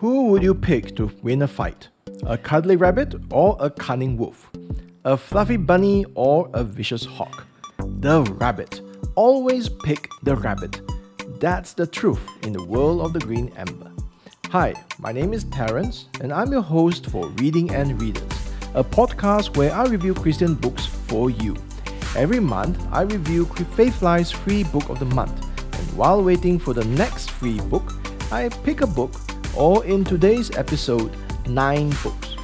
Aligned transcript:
Who 0.00 0.26
would 0.26 0.44
you 0.44 0.54
pick 0.54 0.94
to 0.94 1.10
win 1.24 1.42
a 1.42 1.48
fight? 1.48 1.88
A 2.24 2.38
cuddly 2.38 2.76
rabbit 2.76 3.16
or 3.32 3.56
a 3.58 3.68
cunning 3.68 4.16
wolf? 4.16 4.48
A 5.04 5.16
fluffy 5.16 5.56
bunny 5.56 6.06
or 6.14 6.48
a 6.54 6.62
vicious 6.62 7.04
hawk? 7.04 7.44
The 7.78 8.22
rabbit. 8.38 8.80
Always 9.16 9.68
pick 9.68 10.08
the 10.22 10.36
rabbit. 10.36 10.80
That's 11.40 11.72
the 11.72 11.84
truth 11.84 12.20
in 12.44 12.52
the 12.52 12.62
world 12.62 13.00
of 13.00 13.12
the 13.12 13.18
green 13.18 13.52
ember. 13.56 13.90
Hi, 14.50 14.72
my 15.00 15.10
name 15.10 15.32
is 15.32 15.42
Terence, 15.42 16.06
and 16.20 16.32
I'm 16.32 16.52
your 16.52 16.62
host 16.62 17.06
for 17.06 17.30
Reading 17.30 17.74
and 17.74 18.00
Readers, 18.00 18.52
a 18.74 18.84
podcast 18.84 19.56
where 19.56 19.74
I 19.74 19.86
review 19.86 20.14
Christian 20.14 20.54
books 20.54 20.86
for 20.86 21.28
you. 21.28 21.56
Every 22.14 22.38
month, 22.38 22.86
I 22.92 23.02
review 23.02 23.46
Faithlight's 23.46 24.30
free 24.30 24.62
book 24.62 24.90
of 24.90 25.00
the 25.00 25.06
month, 25.06 25.42
and 25.58 25.96
while 25.96 26.22
waiting 26.22 26.60
for 26.60 26.72
the 26.72 26.84
next 26.84 27.32
free 27.32 27.58
book, 27.62 27.94
I 28.30 28.48
pick 28.62 28.80
a 28.82 28.86
book 28.86 29.12
or 29.56 29.84
in 29.84 30.04
today's 30.04 30.50
episode, 30.56 31.16
9 31.46 31.90
books. 32.02 32.36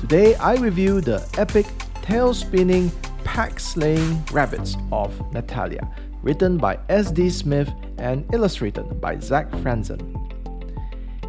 Today 0.00 0.34
I 0.36 0.54
review 0.56 1.00
the 1.00 1.26
epic 1.38 1.66
tail 2.02 2.32
spinning, 2.32 2.90
pack 3.24 3.60
slaying 3.60 4.24
rabbits 4.32 4.76
of 4.92 5.12
Natalia, 5.32 5.88
written 6.22 6.56
by 6.58 6.78
S.D. 6.88 7.30
Smith 7.30 7.70
and 7.98 8.24
illustrated 8.32 9.00
by 9.00 9.18
Zach 9.18 9.50
Franzen. 9.50 10.14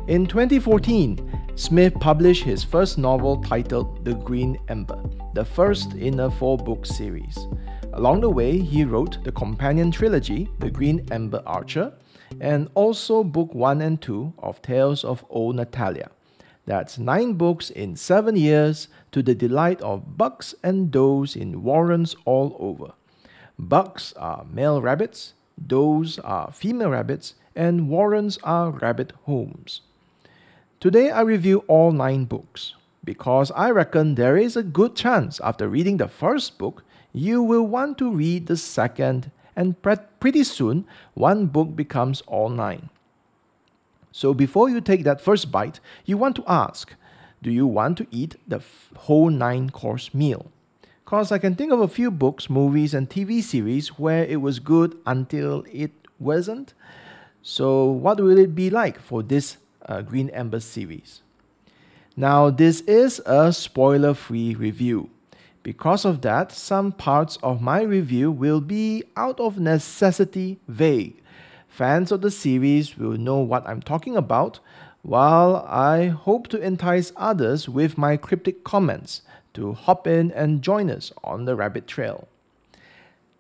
In 0.08 0.26
2014, 0.26 1.54
Smith 1.56 1.94
published 2.00 2.44
his 2.44 2.64
first 2.64 2.98
novel 2.98 3.44
titled 3.44 4.06
The 4.06 4.14
Green 4.14 4.58
Ember, 4.70 5.04
the 5.34 5.44
first 5.44 5.94
in 5.94 6.22
a 6.22 6.32
four 6.32 6.58
book 6.58 6.86
series. 6.86 7.38
Along 7.94 8.22
the 8.22 8.30
way, 8.30 8.60
he 8.60 8.86
wrote 8.86 9.24
the 9.24 9.32
companion 9.32 9.92
trilogy, 9.92 10.50
The 10.60 10.72
Green 10.72 11.06
Ember 11.12 11.44
Archer, 11.46 11.92
and 12.40 12.70
also 12.74 13.24
book 13.24 13.54
1 13.54 13.82
and 13.82 14.02
2 14.02 14.34
of 14.40 14.62
Tales 14.62 15.04
of 15.04 15.26
Old 15.30 15.56
Natalia. 15.56 16.10
That's 16.66 17.00
nine 17.00 17.34
books 17.34 17.70
in 17.70 17.96
seven 17.96 18.36
years 18.36 18.90
to 19.12 19.24
the 19.24 19.34
delight 19.34 19.82
of 19.82 20.18
bucks 20.18 20.54
and 20.62 20.92
does 20.92 21.36
in 21.36 21.64
warrens 21.64 22.16
all 22.26 22.56
over. 22.60 22.94
Bucks 23.58 24.14
are 24.14 24.46
male 24.50 24.82
rabbits, 24.82 25.34
does 25.66 26.20
are 26.20 26.52
female 26.52 26.92
rabbits, 26.92 27.34
and 27.56 27.90
warrens 27.90 28.38
are 28.44 28.70
rabbit 28.70 29.14
homes. 29.24 29.82
Today 30.80 31.10
I 31.10 31.22
review 31.22 31.64
all 31.68 31.92
nine 31.92 32.26
books 32.26 32.76
because 33.04 33.52
I 33.52 33.72
reckon 33.72 34.16
there 34.16 34.38
is 34.38 34.56
a 34.56 34.64
good 34.64 34.96
chance 34.96 35.40
after 35.42 35.68
reading 35.68 35.98
the 35.98 36.08
first 36.08 36.58
book 36.58 36.84
you 37.12 37.42
will 37.42 37.66
want 37.66 37.98
to 37.98 38.14
read 38.14 38.46
the 38.46 38.58
second 38.58 39.32
and 39.60 39.80
pre- 39.82 40.08
pretty 40.22 40.44
soon 40.46 40.86
one 41.16 41.46
book 41.46 41.76
becomes 41.76 42.22
all 42.22 42.48
nine. 42.48 42.90
So 44.12 44.34
before 44.34 44.70
you 44.70 44.80
take 44.80 45.04
that 45.04 45.20
first 45.20 45.52
bite, 45.52 45.82
you 46.06 46.18
want 46.18 46.38
to 46.38 46.44
ask 46.48 46.96
do 47.42 47.52
you 47.52 47.68
want 47.68 47.98
to 47.98 48.08
eat 48.12 48.36
the 48.48 48.58
f- 48.58 48.92
whole 48.96 49.30
nine 49.30 49.70
course 49.70 50.14
meal? 50.14 50.52
Because 51.04 51.32
I 51.32 51.38
can 51.38 51.56
think 51.56 51.72
of 51.72 51.80
a 51.80 51.88
few 51.88 52.12
books, 52.12 52.50
movies, 52.50 52.94
and 52.94 53.10
TV 53.10 53.42
series 53.42 53.98
where 53.98 54.26
it 54.26 54.42
was 54.42 54.60
good 54.60 54.98
until 55.06 55.66
it 55.72 55.92
wasn't. 56.20 56.74
So, 57.42 57.86
what 57.86 58.20
will 58.20 58.38
it 58.38 58.54
be 58.54 58.70
like 58.70 59.00
for 59.00 59.24
this 59.24 59.58
uh, 59.86 60.02
Green 60.02 60.30
Ember 60.32 60.60
series? 60.60 61.22
Now, 62.18 62.50
this 62.50 62.82
is 62.82 63.22
a 63.26 63.54
spoiler 63.54 64.14
free 64.14 64.54
review. 64.54 65.10
Because 65.64 66.06
of 66.06 66.22
that, 66.22 66.52
some 66.52 66.92
parts 66.92 67.38
of 67.44 67.62
my 67.62 67.82
review 67.82 68.32
will 68.32 68.62
be 68.62 69.04
out 69.18 69.40
of 69.40 69.60
necessity 69.60 70.58
vague. 70.68 71.22
Fans 71.68 72.12
of 72.12 72.22
the 72.22 72.32
series 72.32 72.98
will 72.98 73.18
know 73.18 73.40
what 73.40 73.68
I'm 73.68 73.82
talking 73.82 74.16
about, 74.16 74.60
while 75.02 75.58
I 75.68 76.08
hope 76.08 76.48
to 76.50 76.62
entice 76.62 77.12
others 77.16 77.70
with 77.70 77.98
my 77.98 78.18
cryptic 78.18 78.64
comments 78.64 79.22
to 79.54 79.74
hop 79.74 80.08
in 80.08 80.32
and 80.32 80.62
join 80.62 80.90
us 80.90 81.12
on 81.24 81.46
the 81.46 81.56
rabbit 81.56 81.88
trail. 81.88 82.28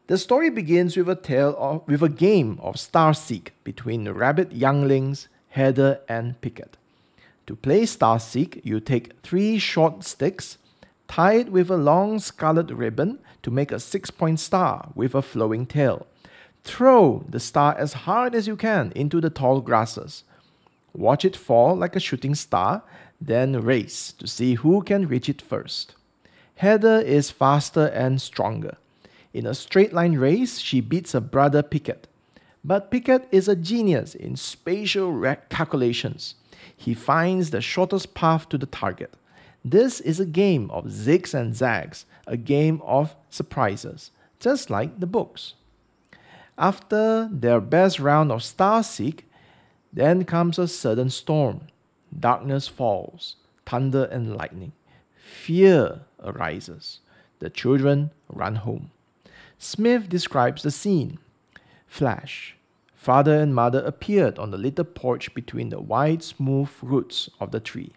The 0.08 0.18
story 0.18 0.50
begins 0.50 0.97
with 0.97 1.09
a 1.09 1.16
tale 1.16 1.56
of, 1.58 1.88
with 1.88 2.02
a 2.02 2.09
game 2.09 2.59
of 2.62 2.79
Star 2.79 3.13
Seek 3.13 3.53
between 3.63 4.03
the 4.03 4.13
rabbit 4.13 4.52
younglings 4.52 5.28
Heather 5.50 6.00
and 6.08 6.40
Picket. 6.41 6.78
To 7.47 7.56
play 7.56 7.85
Star 7.85 8.19
Seek, 8.19 8.62
you 8.63 8.79
take 8.79 9.22
three 9.22 9.58
short 9.58 10.03
sticks 10.03 10.58
tie 11.09 11.34
it 11.34 11.52
with 11.52 11.70
a 11.70 11.75
long 11.75 12.20
scarlet 12.20 12.70
ribbon 12.72 13.20
to 13.44 13.52
make 13.52 13.74
a 13.74 13.80
six 13.80 14.09
point 14.09 14.40
star 14.40 14.92
with 14.96 15.14
a 15.14 15.22
flowing 15.22 15.66
tail. 15.66 16.08
Throw 16.64 17.25
the 17.28 17.40
star 17.40 17.75
as 17.78 18.06
hard 18.06 18.36
as 18.36 18.47
you 18.47 18.56
can 18.56 18.94
into 18.96 19.20
the 19.20 19.30
tall 19.30 19.59
grasses. 19.59 20.24
Watch 20.94 21.25
it 21.25 21.36
fall 21.36 21.75
like 21.75 21.96
a 21.96 22.00
shooting 22.00 22.36
star, 22.36 22.84
then 23.20 23.59
race 23.62 24.14
to 24.14 24.28
see 24.28 24.56
who 24.56 24.81
can 24.84 25.08
reach 25.08 25.28
it 25.28 25.42
first. 25.42 25.96
Heather 26.56 27.02
is 27.02 27.31
faster 27.31 27.88
and 27.88 28.22
stronger. 28.22 28.78
In 29.34 29.46
a 29.46 29.53
straight 29.53 29.94
line 29.94 30.18
race, 30.18 30.59
she 30.59 30.81
beats 30.81 31.14
her 31.14 31.20
brother 31.20 31.64
Picket. 31.64 32.08
But 32.64 32.91
Picket 32.91 33.28
is 33.31 33.47
a 33.47 33.56
genius 33.56 34.14
in 34.14 34.36
spatial 34.36 35.36
calculations. 35.50 36.36
He 36.76 36.94
finds 36.94 37.52
the 37.52 37.62
shortest 37.62 38.14
path 38.14 38.50
to 38.50 38.58
the 38.58 38.66
target. 38.66 39.14
This 39.64 40.00
is 40.00 40.20
a 40.20 40.25
game 40.25 40.72
of 40.72 40.86
zigs 40.86 41.34
and 41.34 41.56
zags, 41.56 42.06
a 42.25 42.38
game 42.38 42.81
of 42.84 43.16
surprises, 43.30 44.12
just 44.40 44.70
like 44.70 45.00
the 45.00 45.08
books. 45.08 45.53
After 46.58 47.30
their 47.31 47.59
best 47.59 48.00
round 48.00 48.31
of 48.31 48.44
star 48.44 48.84
seek, 48.84 49.30
then 49.92 50.24
comes 50.24 50.59
a 50.59 50.68
sudden 50.68 51.09
storm. 51.09 51.68
Darkness 52.18 52.68
falls, 52.68 53.36
thunder 53.66 54.06
and 54.06 54.36
lightning. 54.36 54.72
Fear 55.16 56.02
arises. 56.24 57.00
The 57.40 57.50
children 57.50 58.12
run 58.30 58.56
home. 58.56 58.91
Smith 59.58 60.09
describes 60.09 60.64
the 60.64 60.72
scene. 60.72 61.20
Flash. 61.88 62.56
Father 62.96 63.36
and 63.36 63.56
mother 63.56 63.80
appeared 63.80 64.38
on 64.40 64.52
the 64.52 64.58
little 64.58 64.86
porch 64.86 65.34
between 65.34 65.70
the 65.70 65.80
wide, 65.80 66.24
smooth 66.24 66.70
roots 66.81 67.30
of 67.40 67.52
the 67.52 67.59
tree. 67.59 67.94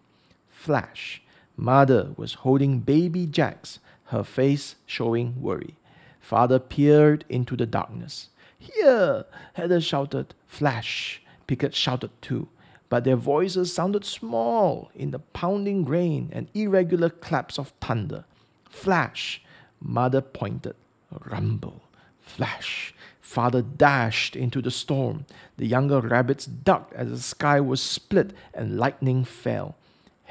Flash. 0.49 1.23
Mother 1.57 2.13
was 2.17 2.35
holding 2.35 2.81
baby 2.81 3.27
Jacks, 3.27 3.79
her 4.07 4.25
face 4.25 4.77
showing 4.87 5.41
worry. 5.41 5.77
Father 6.21 6.59
peered 6.59 7.25
into 7.29 7.57
the 7.57 7.67
darkness. 7.67 8.29
Here! 8.59 9.25
Heather 9.55 9.81
shouted. 9.81 10.35
Flash! 10.47 11.23
Picket 11.47 11.75
shouted 11.75 12.11
too, 12.23 12.49
but 12.89 13.05
their 13.05 13.17
voices 13.17 13.73
sounded 13.73 14.05
small 14.05 14.91
in 14.95 15.11
the 15.11 15.19
pounding 15.19 15.85
rain 15.85 16.31
and 16.33 16.49
irregular 16.55 17.11
claps 17.11 17.59
of 17.59 17.73
thunder. 17.81 18.25
Flash! 18.69 19.43
Mother 19.81 20.21
pointed. 20.21 20.77
Rumble! 21.11 21.83
Flash! 22.21 22.95
Father 23.21 23.63
dashed 23.63 24.37
into 24.37 24.63
the 24.63 24.71
storm. 24.71 25.27
The 25.57 25.67
younger 25.67 26.01
rabbits 26.01 26.47
ducked 26.47 26.93
as 26.95 27.09
the 27.09 27.19
sky 27.19 27.61
was 27.61 27.83
split 27.83 28.33
and 28.55 28.79
lightning 28.79 29.25
fell. 29.25 29.77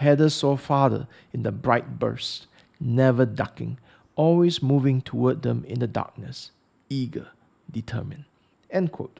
Heather 0.01 0.31
saw 0.31 0.57
father 0.57 1.07
in 1.31 1.43
the 1.43 1.51
bright 1.51 1.99
burst, 1.99 2.47
never 2.79 3.23
ducking, 3.23 3.77
always 4.15 4.63
moving 4.63 4.99
toward 4.99 5.43
them 5.43 5.63
in 5.67 5.77
the 5.77 5.85
darkness, 5.85 6.49
eager, 6.89 7.27
determined. 7.71 8.25
End 8.71 8.91
quote. 8.91 9.19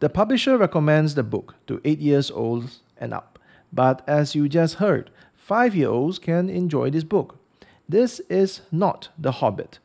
The 0.00 0.08
publisher 0.08 0.58
recommends 0.58 1.14
the 1.14 1.22
book 1.22 1.54
to 1.68 1.80
8 1.84 2.00
years 2.00 2.32
old 2.32 2.78
and 2.96 3.14
up, 3.14 3.38
but 3.72 4.02
as 4.08 4.34
you 4.34 4.48
just 4.48 4.74
heard, 4.74 5.08
5 5.36 5.76
year 5.76 5.88
olds 5.88 6.18
can 6.18 6.50
enjoy 6.50 6.90
this 6.90 7.04
book. 7.04 7.38
This 7.88 8.18
is 8.28 8.62
not 8.72 9.10
The 9.16 9.38
Hobbit. 9.38 9.78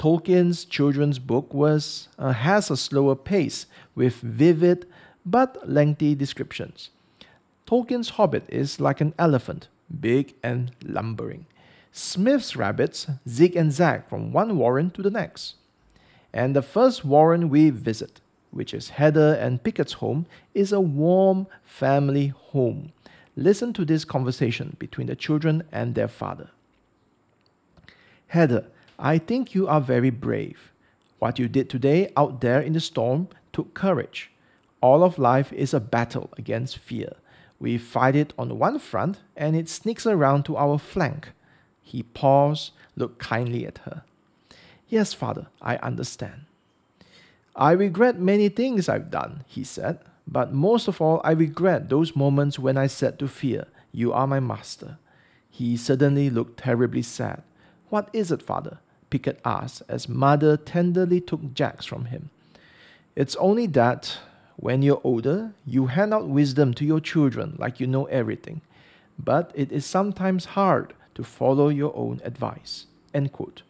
Tolkien's 0.00 0.64
children's 0.64 1.20
book 1.20 1.54
was 1.54 2.08
uh, 2.18 2.32
has 2.32 2.72
a 2.72 2.76
slower 2.76 3.14
pace 3.14 3.66
with 3.94 4.16
vivid 4.16 4.86
but 5.24 5.68
lengthy 5.68 6.16
descriptions. 6.16 6.90
Tolkien's 7.70 8.08
hobbit 8.08 8.46
is 8.48 8.80
like 8.80 9.00
an 9.00 9.14
elephant, 9.16 9.68
big 10.00 10.34
and 10.42 10.72
lumbering. 10.84 11.46
Smith's 11.92 12.56
rabbits 12.56 13.06
zig 13.28 13.54
and 13.54 13.70
zag 13.70 14.08
from 14.08 14.32
one 14.32 14.58
warren 14.58 14.90
to 14.90 15.02
the 15.02 15.10
next. 15.10 15.54
And 16.32 16.56
the 16.56 16.62
first 16.62 17.04
warren 17.04 17.48
we 17.48 17.70
visit, 17.70 18.20
which 18.50 18.74
is 18.74 18.88
Heather 18.88 19.34
and 19.34 19.62
Picket's 19.62 19.92
home, 19.92 20.26
is 20.52 20.72
a 20.72 20.80
warm 20.80 21.46
family 21.62 22.32
home. 22.50 22.90
Listen 23.36 23.72
to 23.74 23.84
this 23.84 24.04
conversation 24.04 24.74
between 24.80 25.06
the 25.06 25.14
children 25.14 25.62
and 25.70 25.94
their 25.94 26.08
father. 26.08 26.50
Heather, 28.26 28.66
I 28.98 29.18
think 29.18 29.54
you 29.54 29.68
are 29.68 29.80
very 29.80 30.10
brave. 30.10 30.72
What 31.20 31.38
you 31.38 31.46
did 31.46 31.70
today 31.70 32.10
out 32.16 32.40
there 32.40 32.60
in 32.60 32.72
the 32.72 32.80
storm 32.80 33.28
took 33.52 33.74
courage. 33.74 34.32
All 34.80 35.04
of 35.04 35.20
life 35.20 35.52
is 35.52 35.72
a 35.72 35.78
battle 35.78 36.30
against 36.36 36.76
fear. 36.76 37.12
We 37.60 37.76
fight 37.76 38.16
it 38.16 38.32
on 38.38 38.58
one 38.58 38.78
front 38.78 39.20
and 39.36 39.54
it 39.54 39.68
sneaks 39.68 40.06
around 40.06 40.44
to 40.46 40.56
our 40.56 40.78
flank. 40.78 41.32
He 41.82 42.02
paused, 42.02 42.72
looked 42.96 43.18
kindly 43.18 43.66
at 43.66 43.78
her. 43.78 44.02
Yes, 44.88 45.12
father, 45.12 45.46
I 45.60 45.76
understand. 45.76 46.46
I 47.54 47.72
regret 47.72 48.18
many 48.18 48.48
things 48.48 48.88
I've 48.88 49.10
done, 49.10 49.44
he 49.46 49.62
said, 49.62 49.98
But 50.26 50.54
most 50.54 50.88
of 50.88 51.00
all, 51.00 51.20
I 51.22 51.32
regret 51.32 51.88
those 51.88 52.16
moments 52.16 52.58
when 52.58 52.78
I 52.78 52.86
said 52.86 53.18
to 53.18 53.28
Fear, 53.28 53.66
You 53.92 54.12
are 54.12 54.26
my 54.26 54.40
master. 54.40 54.98
He 55.50 55.76
suddenly 55.76 56.30
looked 56.30 56.60
terribly 56.60 57.02
sad. 57.02 57.42
What 57.90 58.08
is 58.12 58.32
it, 58.32 58.42
father? 58.42 58.78
Picket 59.10 59.40
asked 59.44 59.82
as 59.88 60.08
mother 60.08 60.56
tenderly 60.56 61.20
took 61.20 61.52
Jacks 61.52 61.84
from 61.84 62.06
him. 62.06 62.30
It's 63.16 63.36
only 63.36 63.66
that 63.66 64.18
when 64.60 64.82
you're 64.82 65.00
older, 65.04 65.54
you 65.64 65.86
hand 65.86 66.12
out 66.12 66.28
wisdom 66.28 66.74
to 66.74 66.84
your 66.84 67.00
children 67.00 67.56
like 67.58 67.80
you 67.80 67.86
know 67.86 68.04
everything. 68.06 68.60
But 69.18 69.50
it 69.54 69.72
is 69.72 69.86
sometimes 69.86 70.44
hard 70.56 70.92
to 71.14 71.24
follow 71.24 71.70
your 71.70 71.96
own 71.96 72.20
advice. 72.24 72.84
End 73.14 73.32
quote. 73.32 73.62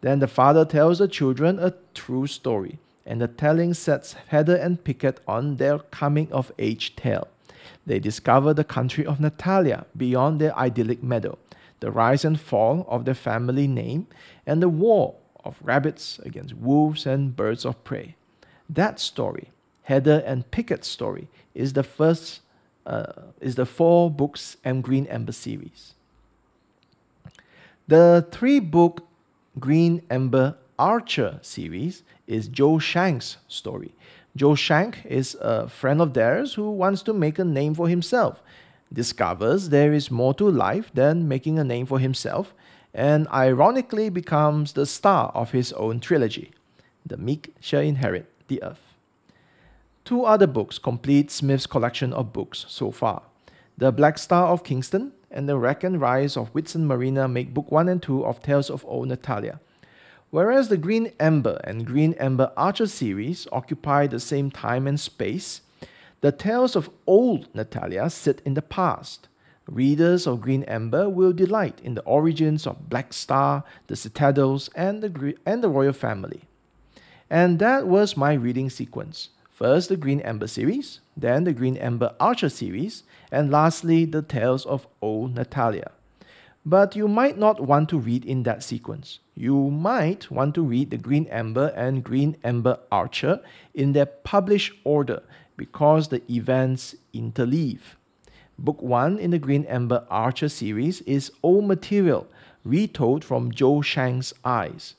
Then 0.00 0.18
the 0.18 0.26
father 0.26 0.64
tells 0.64 0.98
the 0.98 1.06
children 1.06 1.60
a 1.60 1.74
true 1.94 2.26
story, 2.26 2.80
and 3.06 3.20
the 3.20 3.28
telling 3.28 3.72
sets 3.72 4.14
Heather 4.28 4.56
and 4.56 4.82
Picket 4.82 5.20
on 5.28 5.58
their 5.58 5.78
coming 5.78 6.30
of 6.32 6.50
age 6.58 6.96
tale. 6.96 7.28
They 7.86 8.00
discover 8.00 8.52
the 8.52 8.64
country 8.64 9.06
of 9.06 9.20
Natalia 9.20 9.86
beyond 9.96 10.40
their 10.40 10.56
idyllic 10.58 11.04
meadow, 11.04 11.38
the 11.78 11.92
rise 11.92 12.24
and 12.24 12.38
fall 12.38 12.84
of 12.88 13.04
their 13.04 13.14
family 13.14 13.68
name, 13.68 14.08
and 14.44 14.60
the 14.60 14.68
war 14.68 15.14
of 15.44 15.56
rabbits 15.62 16.18
against 16.24 16.54
wolves 16.54 17.06
and 17.06 17.36
birds 17.36 17.64
of 17.64 17.84
prey. 17.84 18.16
That 18.68 18.98
story, 18.98 19.50
Heather 19.86 20.22
and 20.26 20.50
Picket's 20.50 20.88
story, 20.88 21.28
is 21.54 21.72
the 21.72 21.84
first 21.84 22.40
uh, 22.86 23.12
is 23.40 23.54
the 23.54 23.66
four 23.66 24.10
books 24.10 24.56
M 24.64 24.80
Green 24.80 25.06
Ember 25.06 25.32
series. 25.32 25.94
The 27.86 28.26
three 28.32 28.58
book 28.58 29.06
Green 29.60 30.02
Ember 30.10 30.56
Archer 30.76 31.38
series 31.40 32.02
is 32.26 32.48
Jo 32.48 32.80
Shanks' 32.80 33.36
story. 33.46 33.94
Jo 34.34 34.56
Shank 34.56 35.06
is 35.06 35.36
a 35.40 35.68
friend 35.68 36.00
of 36.00 36.14
theirs 36.14 36.54
who 36.54 36.70
wants 36.72 37.02
to 37.02 37.12
make 37.12 37.38
a 37.38 37.44
name 37.44 37.74
for 37.74 37.88
himself, 37.88 38.42
discovers 38.92 39.68
there 39.68 39.92
is 39.92 40.10
more 40.10 40.34
to 40.34 40.50
life 40.50 40.90
than 40.94 41.28
making 41.28 41.60
a 41.60 41.64
name 41.64 41.86
for 41.86 42.00
himself, 42.00 42.52
and 42.92 43.28
ironically 43.28 44.08
becomes 44.08 44.72
the 44.72 44.84
star 44.84 45.30
of 45.32 45.52
his 45.52 45.72
own 45.74 46.00
trilogy. 46.00 46.50
The 47.04 47.16
meek 47.16 47.54
shall 47.60 47.82
inherit 47.82 48.26
the 48.48 48.62
earth. 48.64 48.85
Two 50.06 50.24
other 50.24 50.46
books 50.46 50.78
complete 50.78 51.32
Smith's 51.32 51.66
collection 51.66 52.12
of 52.12 52.32
books 52.32 52.64
so 52.68 52.92
far. 52.92 53.24
The 53.76 53.90
Black 53.90 54.18
Star 54.18 54.46
of 54.46 54.62
Kingston 54.62 55.10
and 55.32 55.48
The 55.48 55.58
Wreck 55.58 55.82
and 55.82 56.00
Rise 56.00 56.36
of 56.36 56.52
Whitsun 56.52 56.84
Marina 56.84 57.26
make 57.26 57.52
book 57.52 57.72
1 57.72 57.88
and 57.88 58.00
2 58.00 58.24
of 58.24 58.40
Tales 58.40 58.70
of 58.70 58.84
Old 58.86 59.08
Natalia. 59.08 59.58
Whereas 60.30 60.68
the 60.68 60.76
Green 60.76 61.10
Ember 61.18 61.60
and 61.64 61.84
Green 61.84 62.14
Ember 62.20 62.52
Archer 62.56 62.86
series 62.86 63.48
occupy 63.50 64.06
the 64.06 64.20
same 64.20 64.48
time 64.48 64.86
and 64.86 65.00
space, 65.00 65.62
the 66.20 66.30
tales 66.30 66.76
of 66.76 66.88
old 67.08 67.52
Natalia 67.52 68.08
sit 68.08 68.40
in 68.44 68.54
the 68.54 68.62
past. 68.62 69.26
Readers 69.66 70.24
of 70.28 70.40
Green 70.40 70.62
Ember 70.64 71.08
will 71.08 71.32
delight 71.32 71.80
in 71.82 71.96
the 71.96 72.04
origins 72.04 72.64
of 72.64 72.88
Black 72.88 73.12
Star, 73.12 73.64
the 73.88 73.96
Citadels, 73.96 74.70
and 74.76 75.02
the, 75.02 75.34
and 75.44 75.64
the 75.64 75.68
royal 75.68 75.92
family. 75.92 76.42
And 77.28 77.58
that 77.58 77.88
was 77.88 78.16
my 78.16 78.34
reading 78.34 78.70
sequence. 78.70 79.30
First, 79.56 79.88
the 79.88 79.96
Green 79.96 80.20
Ember 80.20 80.48
series, 80.48 81.00
then 81.16 81.44
the 81.44 81.54
Green 81.54 81.78
Ember 81.78 82.14
Archer 82.20 82.50
series, 82.50 83.04
and 83.32 83.50
lastly, 83.50 84.04
the 84.04 84.20
Tales 84.20 84.66
of 84.66 84.86
Old 85.00 85.34
Natalia. 85.34 85.92
But 86.66 86.94
you 86.94 87.08
might 87.08 87.38
not 87.38 87.62
want 87.62 87.88
to 87.88 87.98
read 87.98 88.26
in 88.26 88.42
that 88.42 88.62
sequence. 88.62 89.20
You 89.34 89.70
might 89.70 90.30
want 90.30 90.54
to 90.56 90.62
read 90.62 90.90
the 90.90 90.98
Green 90.98 91.26
Ember 91.28 91.72
and 91.74 92.04
Green 92.04 92.36
Ember 92.44 92.78
Archer 92.92 93.40
in 93.72 93.94
their 93.94 94.04
published 94.04 94.74
order 94.84 95.22
because 95.56 96.08
the 96.08 96.20
events 96.30 96.94
interleave. 97.14 97.96
Book 98.58 98.82
1 98.82 99.18
in 99.18 99.30
the 99.30 99.38
Green 99.38 99.64
Ember 99.64 100.04
Archer 100.10 100.50
series 100.50 101.00
is 101.06 101.32
old 101.42 101.64
material, 101.64 102.26
retold 102.62 103.24
from 103.24 103.50
Jo 103.50 103.80
Shanks' 103.80 104.34
eyes. 104.44 104.95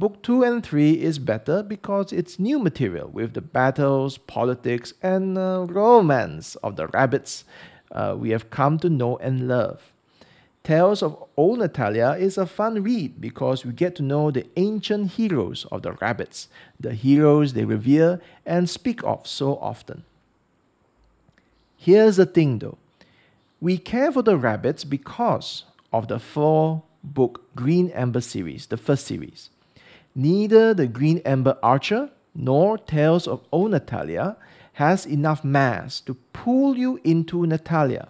Book 0.00 0.22
2 0.22 0.44
and 0.44 0.64
3 0.64 0.92
is 0.92 1.18
better 1.18 1.62
because 1.62 2.10
it's 2.10 2.38
new 2.38 2.58
material 2.58 3.10
with 3.10 3.34
the 3.34 3.42
battles, 3.42 4.16
politics, 4.16 4.94
and 5.02 5.36
uh, 5.36 5.66
romance 5.68 6.54
of 6.64 6.76
the 6.76 6.86
rabbits 6.86 7.44
uh, 7.92 8.16
we 8.18 8.30
have 8.30 8.48
come 8.48 8.78
to 8.78 8.88
know 8.88 9.18
and 9.18 9.46
love. 9.46 9.92
Tales 10.64 11.02
of 11.02 11.22
Old 11.36 11.58
Natalia 11.58 12.16
is 12.18 12.38
a 12.38 12.46
fun 12.46 12.82
read 12.82 13.20
because 13.20 13.66
we 13.66 13.74
get 13.74 13.94
to 13.96 14.02
know 14.02 14.30
the 14.30 14.46
ancient 14.56 15.10
heroes 15.12 15.66
of 15.70 15.82
the 15.82 15.92
rabbits, 15.92 16.48
the 16.80 16.94
heroes 16.94 17.52
they 17.52 17.66
revere 17.66 18.22
and 18.46 18.70
speak 18.70 19.04
of 19.04 19.26
so 19.26 19.58
often. 19.58 20.04
Here's 21.76 22.16
the 22.16 22.24
thing 22.24 22.60
though 22.60 22.78
we 23.60 23.76
care 23.76 24.10
for 24.10 24.22
the 24.22 24.38
rabbits 24.38 24.82
because 24.82 25.64
of 25.92 26.08
the 26.08 26.18
four 26.18 26.84
book 27.04 27.54
Green 27.54 27.90
Ember 27.90 28.22
series, 28.22 28.68
the 28.68 28.78
first 28.78 29.06
series. 29.06 29.50
Neither 30.14 30.74
the 30.74 30.86
Green 30.86 31.18
Ember 31.24 31.56
Archer 31.62 32.10
nor 32.34 32.78
Tales 32.78 33.28
of 33.28 33.44
Old 33.52 33.70
Natalia 33.70 34.36
has 34.74 35.06
enough 35.06 35.44
mass 35.44 36.00
to 36.00 36.14
pull 36.32 36.76
you 36.76 37.00
into 37.04 37.46
Natalia. 37.46 38.08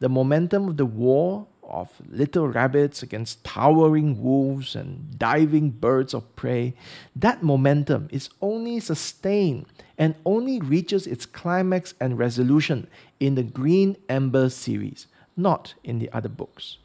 The 0.00 0.08
momentum 0.08 0.68
of 0.68 0.76
the 0.76 0.86
war 0.86 1.46
of 1.68 1.92
little 2.08 2.48
rabbits 2.48 3.02
against 3.02 3.44
towering 3.44 4.22
wolves 4.22 4.74
and 4.74 5.18
diving 5.18 5.70
birds 5.70 6.14
of 6.14 6.34
prey, 6.34 6.74
that 7.14 7.42
momentum 7.42 8.08
is 8.10 8.30
only 8.40 8.80
sustained 8.80 9.66
and 9.98 10.14
only 10.24 10.60
reaches 10.60 11.06
its 11.06 11.26
climax 11.26 11.94
and 12.00 12.18
resolution 12.18 12.88
in 13.20 13.34
the 13.34 13.42
Green 13.42 13.96
Ember 14.08 14.48
series, 14.48 15.06
not 15.36 15.74
in 15.84 15.98
the 15.98 16.10
other 16.12 16.28
books. 16.28 16.78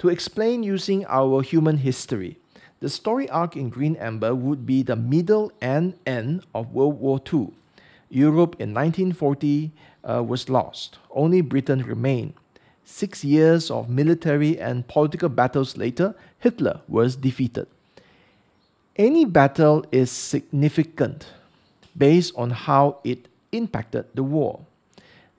To 0.00 0.08
explain 0.08 0.62
using 0.62 1.06
our 1.06 1.40
human 1.42 1.78
history, 1.78 2.38
the 2.84 2.90
story 2.90 3.30
arc 3.30 3.56
in 3.56 3.70
Green 3.70 3.96
Ember 3.96 4.34
would 4.34 4.66
be 4.66 4.82
the 4.82 4.94
middle 4.94 5.50
and 5.62 5.94
end 6.04 6.44
of 6.54 6.74
World 6.74 7.00
War 7.00 7.18
II. 7.32 7.48
Europe 8.10 8.56
in 8.60 8.74
1940 8.74 9.72
uh, 10.04 10.22
was 10.22 10.50
lost, 10.50 10.98
only 11.10 11.40
Britain 11.40 11.82
remained 11.82 12.34
Six 12.84 13.24
years 13.24 13.70
of 13.70 13.88
military 13.88 14.58
and 14.60 14.86
political 14.86 15.30
battles 15.30 15.78
later, 15.78 16.14
Hitler 16.38 16.82
was 16.86 17.16
defeated. 17.16 17.66
Any 18.96 19.24
battle 19.24 19.86
is 19.90 20.10
significant 20.10 21.28
based 21.96 22.34
on 22.36 22.50
how 22.50 22.98
it 23.02 23.28
impacted 23.52 24.04
the 24.14 24.22
war. 24.22 24.60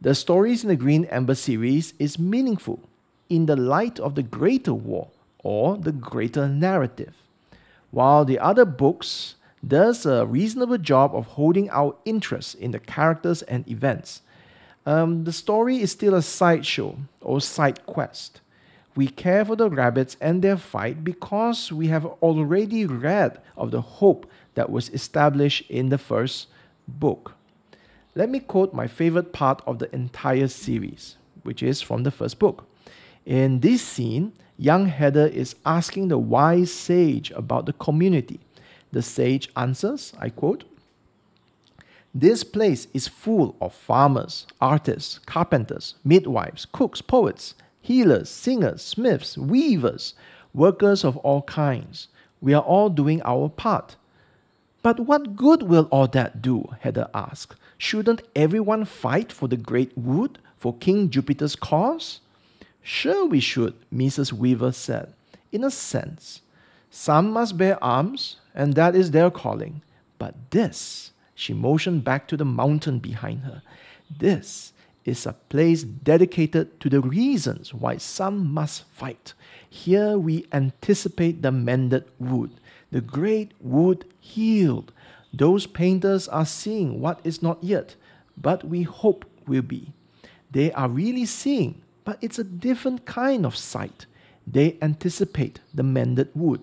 The 0.02 0.16
stories 0.16 0.64
in 0.64 0.70
the 0.70 0.76
Green 0.76 1.06
Ember 1.06 1.36
series 1.36 1.94
is 2.00 2.18
meaningful 2.18 2.80
in 3.30 3.46
the 3.46 3.56
light 3.56 4.00
of 4.00 4.16
the 4.16 4.24
greater 4.24 4.74
war 4.74 5.10
or 5.44 5.78
the 5.78 5.92
greater 5.92 6.48
narrative, 6.48 7.14
while 7.96 8.26
the 8.26 8.40
other 8.40 8.66
books 8.66 9.36
does 9.66 10.06
a 10.06 10.26
reasonable 10.26 10.78
job 10.78 11.16
of 11.16 11.26
holding 11.40 11.70
our 11.70 11.96
interest 12.04 12.56
in 12.56 12.72
the 12.72 12.80
characters 12.80 13.42
and 13.44 13.68
events 13.68 14.22
um, 14.86 15.24
the 15.24 15.34
story 15.34 15.82
is 15.82 15.92
still 15.92 16.14
a 16.14 16.22
sideshow 16.22 16.98
or 17.22 17.42
side 17.42 17.86
quest. 17.86 18.42
We 18.96 19.08
care 19.08 19.44
for 19.44 19.56
the 19.56 19.70
rabbits 19.70 20.16
and 20.22 20.42
their 20.42 20.58
fight 20.58 21.04
because 21.04 21.72
we 21.72 21.88
have 21.88 22.06
already 22.06 22.86
read 22.86 23.42
of 23.58 23.72
the 23.72 23.82
hope 23.82 24.30
that 24.54 24.70
was 24.70 24.90
established 24.90 25.70
in 25.70 25.90
the 25.90 25.98
first 25.98 26.48
book. 26.88 27.34
Let 28.14 28.30
me 28.30 28.40
quote 28.40 28.74
my 28.74 28.88
favorite 28.88 29.34
part 29.34 29.62
of 29.68 29.80
the 29.80 29.94
entire 29.94 30.48
series, 30.48 31.18
which 31.44 31.62
is 31.62 31.82
from 31.82 32.04
the 32.04 32.12
first 32.12 32.40
book. 32.40 32.66
In 33.26 33.60
this 33.62 33.82
scene, 33.82 34.34
young 34.58 34.86
Heather 34.86 35.26
is 35.26 35.56
asking 35.66 36.10
the 36.10 36.18
wise 36.18 36.72
sage 36.72 37.32
about 37.32 37.66
the 37.66 37.74
community. 37.74 38.40
The 38.92 39.02
sage 39.02 39.50
answers, 39.58 40.14
I 40.20 40.30
quote, 40.30 40.64
this 42.18 42.46
place 42.46 42.88
is 42.94 43.10
full 43.10 43.58
of 43.60 43.74
farmers, 43.74 44.48
artists, 44.62 45.20
carpenters, 45.26 45.96
midwives, 46.06 46.66
cooks, 46.66 47.02
poets, 47.02 47.56
healers, 47.82 48.30
singers, 48.30 48.82
smiths, 48.82 49.38
weavers, 49.38 50.14
workers 50.54 51.04
of 51.04 51.18
all 51.18 51.42
kinds. 51.42 52.08
We 52.40 52.54
are 52.54 52.62
all 52.62 52.90
doing 52.90 53.22
our 53.26 53.50
part. 53.50 53.98
But 54.82 55.02
what 55.02 55.36
good 55.36 55.64
will 55.64 55.90
all 55.92 56.08
that 56.08 56.42
do? 56.42 56.70
Heather 56.80 57.10
asked. 57.14 57.60
Shouldn't 57.78 58.22
everyone 58.34 58.86
fight 58.86 59.34
for 59.34 59.50
the 59.50 59.58
great 59.58 59.92
wood, 59.98 60.40
for 60.58 60.74
King 60.74 61.10
Jupiter's 61.10 61.58
cause? 61.58 62.22
Sure, 62.88 63.26
we 63.26 63.40
should, 63.40 63.74
Mrs. 63.92 64.32
Weaver 64.32 64.72
said. 64.72 65.12
In 65.52 65.64
a 65.64 65.72
sense. 65.72 66.42
Some 66.92 67.32
must 67.32 67.58
bear 67.58 67.84
arms, 67.84 68.38
and 68.54 68.76
that 68.76 68.96
is 68.96 69.10
their 69.10 69.32
calling. 69.32 69.82
But 70.20 70.36
this, 70.52 71.12
she 71.34 71.52
motioned 71.52 72.04
back 72.04 72.28
to 72.28 72.38
the 72.38 72.46
mountain 72.46 73.00
behind 73.00 73.40
her. 73.40 73.64
This 74.16 74.72
is 75.04 75.26
a 75.26 75.34
place 75.34 75.82
dedicated 75.82 76.80
to 76.80 76.88
the 76.88 77.02
reasons 77.02 77.74
why 77.74 77.98
some 77.98 78.54
must 78.54 78.84
fight. 78.84 79.34
Here 79.68 80.20
we 80.20 80.46
anticipate 80.54 81.42
the 81.42 81.52
mended 81.52 82.06
wood, 82.20 82.52
the 82.92 83.02
great 83.02 83.54
wood 83.60 84.06
healed. 84.20 84.94
Those 85.34 85.66
painters 85.66 86.28
are 86.28 86.46
seeing 86.46 87.02
what 87.02 87.20
is 87.24 87.42
not 87.42 87.64
yet, 87.64 87.96
but 88.38 88.64
we 88.64 88.84
hope 88.84 89.26
will 89.48 89.64
be. 89.64 89.92
They 90.52 90.72
are 90.74 90.88
really 90.88 91.26
seeing, 91.26 91.82
but 92.06 92.18
it's 92.22 92.40
a 92.40 92.44
different 92.44 93.06
kind 93.06 93.46
of 93.46 93.58
sight. 93.58 94.06
They 94.48 94.78
anticipate 94.82 95.60
the 95.74 95.84
mended 95.84 96.30
wood. 96.34 96.62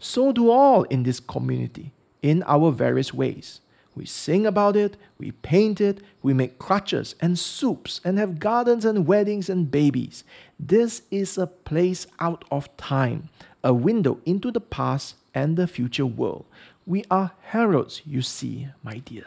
So 0.00 0.32
do 0.32 0.50
all 0.50 0.84
in 0.84 1.02
this 1.02 1.20
community, 1.20 1.92
in 2.22 2.42
our 2.44 2.72
various 2.72 3.14
ways. 3.14 3.60
We 3.94 4.06
sing 4.06 4.46
about 4.46 4.76
it, 4.76 4.96
we 5.18 5.32
paint 5.32 5.80
it, 5.80 6.00
we 6.22 6.32
make 6.32 6.58
crutches 6.60 7.16
and 7.20 7.36
soups 7.36 8.00
and 8.04 8.16
have 8.16 8.38
gardens 8.38 8.84
and 8.84 9.06
weddings 9.06 9.50
and 9.50 9.70
babies. 9.70 10.22
This 10.58 11.02
is 11.10 11.36
a 11.36 11.48
place 11.48 12.06
out 12.20 12.44
of 12.50 12.74
time, 12.76 13.28
a 13.64 13.74
window 13.74 14.20
into 14.24 14.52
the 14.52 14.60
past 14.60 15.16
and 15.34 15.56
the 15.56 15.66
future 15.66 16.06
world. 16.06 16.46
We 16.86 17.04
are 17.10 17.32
heralds, 17.42 18.02
you 18.06 18.22
see, 18.22 18.68
my 18.84 18.98
dear, 18.98 19.26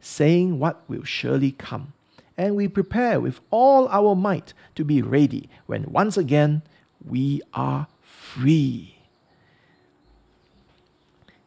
saying 0.00 0.58
what 0.58 0.82
will 0.88 1.04
surely 1.04 1.52
come. 1.52 1.92
And 2.38 2.54
we 2.54 2.68
prepare 2.68 3.20
with 3.20 3.40
all 3.50 3.88
our 3.88 4.14
might 4.14 4.54
to 4.76 4.84
be 4.84 5.02
ready 5.02 5.50
when 5.66 5.90
once 5.90 6.16
again 6.16 6.62
we 7.04 7.42
are 7.52 7.88
free. 8.00 8.98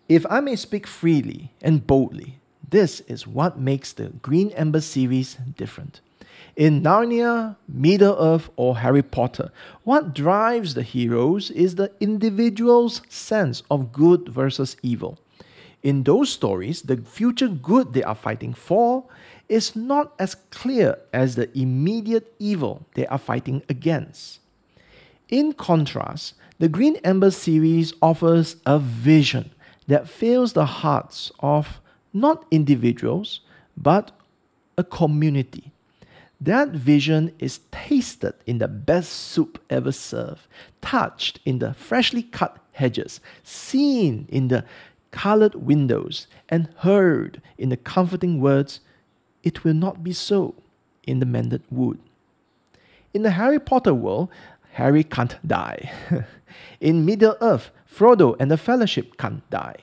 If 0.09 0.25
I 0.29 0.41
may 0.41 0.57
speak 0.57 0.85
freely 0.85 1.53
and 1.61 1.87
boldly, 1.87 2.39
this 2.69 2.99
is 3.01 3.25
what 3.25 3.57
makes 3.57 3.93
the 3.93 4.09
Green 4.21 4.51
Ember 4.51 4.81
series 4.81 5.35
different. 5.55 6.01
In 6.57 6.83
Narnia, 6.83 7.55
Middle 7.67 8.17
Earth, 8.19 8.49
or 8.57 8.79
Harry 8.79 9.01
Potter, 9.01 9.51
what 9.85 10.13
drives 10.13 10.73
the 10.73 10.83
heroes 10.83 11.49
is 11.51 11.75
the 11.75 11.91
individual's 12.01 13.01
sense 13.07 13.63
of 13.71 13.93
good 13.93 14.27
versus 14.27 14.75
evil. 14.83 15.17
In 15.81 16.03
those 16.03 16.29
stories, 16.29 16.81
the 16.81 16.97
future 16.97 17.47
good 17.47 17.93
they 17.93 18.03
are 18.03 18.15
fighting 18.15 18.53
for 18.53 19.05
is 19.51 19.75
not 19.75 20.13
as 20.17 20.33
clear 20.49 20.97
as 21.11 21.35
the 21.35 21.55
immediate 21.59 22.33
evil 22.39 22.87
they 22.95 23.05
are 23.07 23.17
fighting 23.17 23.61
against. 23.67 24.39
In 25.27 25.51
contrast, 25.51 26.35
the 26.59 26.69
Green 26.69 26.95
Ember 27.03 27.31
series 27.31 27.93
offers 28.01 28.55
a 28.65 28.79
vision 28.79 29.51
that 29.87 30.07
fills 30.07 30.53
the 30.53 30.65
hearts 30.65 31.33
of 31.41 31.81
not 32.13 32.45
individuals, 32.49 33.41
but 33.75 34.11
a 34.77 34.85
community. 34.85 35.73
That 36.39 36.69
vision 36.69 37.33
is 37.37 37.59
tasted 37.71 38.35
in 38.45 38.59
the 38.59 38.69
best 38.69 39.11
soup 39.11 39.61
ever 39.69 39.91
served, 39.91 40.47
touched 40.81 41.41
in 41.45 41.59
the 41.59 41.73
freshly 41.73 42.23
cut 42.23 42.57
hedges, 42.71 43.19
seen 43.43 44.27
in 44.29 44.47
the 44.47 44.63
colored 45.11 45.55
windows, 45.55 46.27
and 46.47 46.69
heard 46.77 47.41
in 47.57 47.67
the 47.67 47.75
comforting 47.75 48.39
words, 48.39 48.79
It 49.43 49.63
will 49.63 49.73
not 49.73 50.03
be 50.03 50.13
so 50.13 50.55
in 51.03 51.19
the 51.19 51.25
mended 51.25 51.63
wood. 51.69 51.99
In 53.13 53.23
the 53.23 53.31
Harry 53.31 53.59
Potter 53.59 53.93
world, 53.93 54.29
Harry 54.73 55.03
can't 55.03 55.35
die. 55.45 55.91
in 56.79 57.05
Middle 57.05 57.35
Earth, 57.41 57.71
Frodo 57.85 58.35
and 58.39 58.49
the 58.49 58.57
Fellowship 58.57 59.17
can't 59.17 59.47
die. 59.49 59.75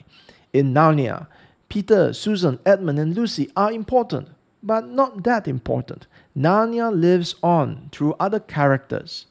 In 0.53 0.73
Narnia, 0.73 1.27
Peter, 1.69 2.13
Susan, 2.15 2.59
Edmund, 2.65 2.99
and 2.99 3.15
Lucy 3.15 3.51
are 3.55 3.71
important, 3.71 4.29
but 4.63 4.89
not 4.89 5.23
that 5.25 5.47
important. 5.47 6.07
Narnia 6.37 6.91
lives 6.91 7.35
on 7.43 7.91
through 7.93 8.15
other 8.19 8.41
characters. 8.41 9.27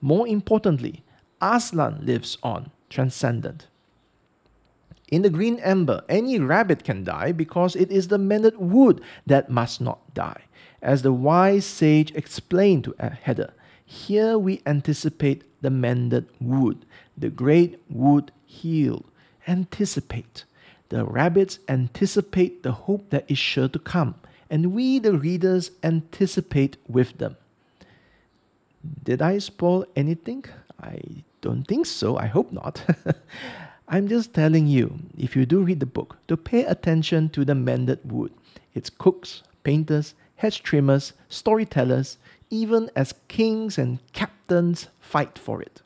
More 0.00 0.28
importantly, 0.28 1.02
Aslan 1.40 2.06
lives 2.06 2.38
on, 2.42 2.70
transcendent. 2.88 3.66
In 5.12 5.20
the 5.20 5.28
green 5.28 5.58
ember, 5.58 6.04
any 6.08 6.38
rabbit 6.38 6.84
can 6.84 7.04
die 7.04 7.32
because 7.32 7.76
it 7.76 7.92
is 7.92 8.08
the 8.08 8.16
mended 8.16 8.56
wood 8.56 9.02
that 9.26 9.50
must 9.50 9.78
not 9.78 10.14
die. 10.14 10.44
As 10.80 11.02
the 11.02 11.12
wise 11.12 11.66
sage 11.66 12.12
explained 12.14 12.84
to 12.84 12.94
Heather, 12.98 13.52
here 13.84 14.38
we 14.38 14.62
anticipate 14.64 15.44
the 15.60 15.68
mended 15.68 16.28
wood, 16.40 16.86
the 17.14 17.28
great 17.28 17.78
wood 17.90 18.32
healed. 18.46 19.04
Anticipate. 19.46 20.44
The 20.88 21.04
rabbits 21.04 21.58
anticipate 21.68 22.62
the 22.62 22.72
hope 22.72 23.10
that 23.10 23.30
is 23.30 23.36
sure 23.36 23.68
to 23.68 23.78
come, 23.78 24.14
and 24.48 24.72
we, 24.72 24.98
the 24.98 25.12
readers, 25.12 25.72
anticipate 25.82 26.78
with 26.88 27.18
them. 27.18 27.36
Did 29.04 29.20
I 29.20 29.38
spoil 29.38 29.84
anything? 29.94 30.46
I 30.80 31.00
don't 31.42 31.64
think 31.64 31.84
so. 31.84 32.16
I 32.16 32.28
hope 32.28 32.50
not. 32.50 32.82
I'm 33.88 34.08
just 34.08 34.32
telling 34.32 34.66
you, 34.66 35.00
if 35.18 35.36
you 35.36 35.44
do 35.44 35.60
read 35.60 35.80
the 35.80 35.86
book, 35.86 36.16
to 36.28 36.36
pay 36.36 36.64
attention 36.64 37.28
to 37.30 37.44
the 37.44 37.54
mended 37.54 38.00
wood. 38.10 38.32
It's 38.74 38.90
cooks, 38.90 39.42
painters, 39.64 40.14
hedge 40.36 40.62
trimmers, 40.62 41.12
storytellers, 41.28 42.18
even 42.50 42.90
as 42.96 43.14
kings 43.28 43.78
and 43.78 43.98
captains 44.12 44.88
fight 45.00 45.38
for 45.38 45.60
it. 45.60 45.82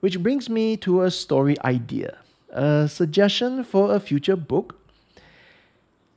Which 0.00 0.22
brings 0.22 0.48
me 0.48 0.76
to 0.78 1.02
a 1.02 1.10
story 1.10 1.56
idea 1.62 2.18
a 2.54 2.88
suggestion 2.88 3.64
for 3.64 3.94
a 3.94 4.00
future 4.00 4.36
book. 4.36 4.78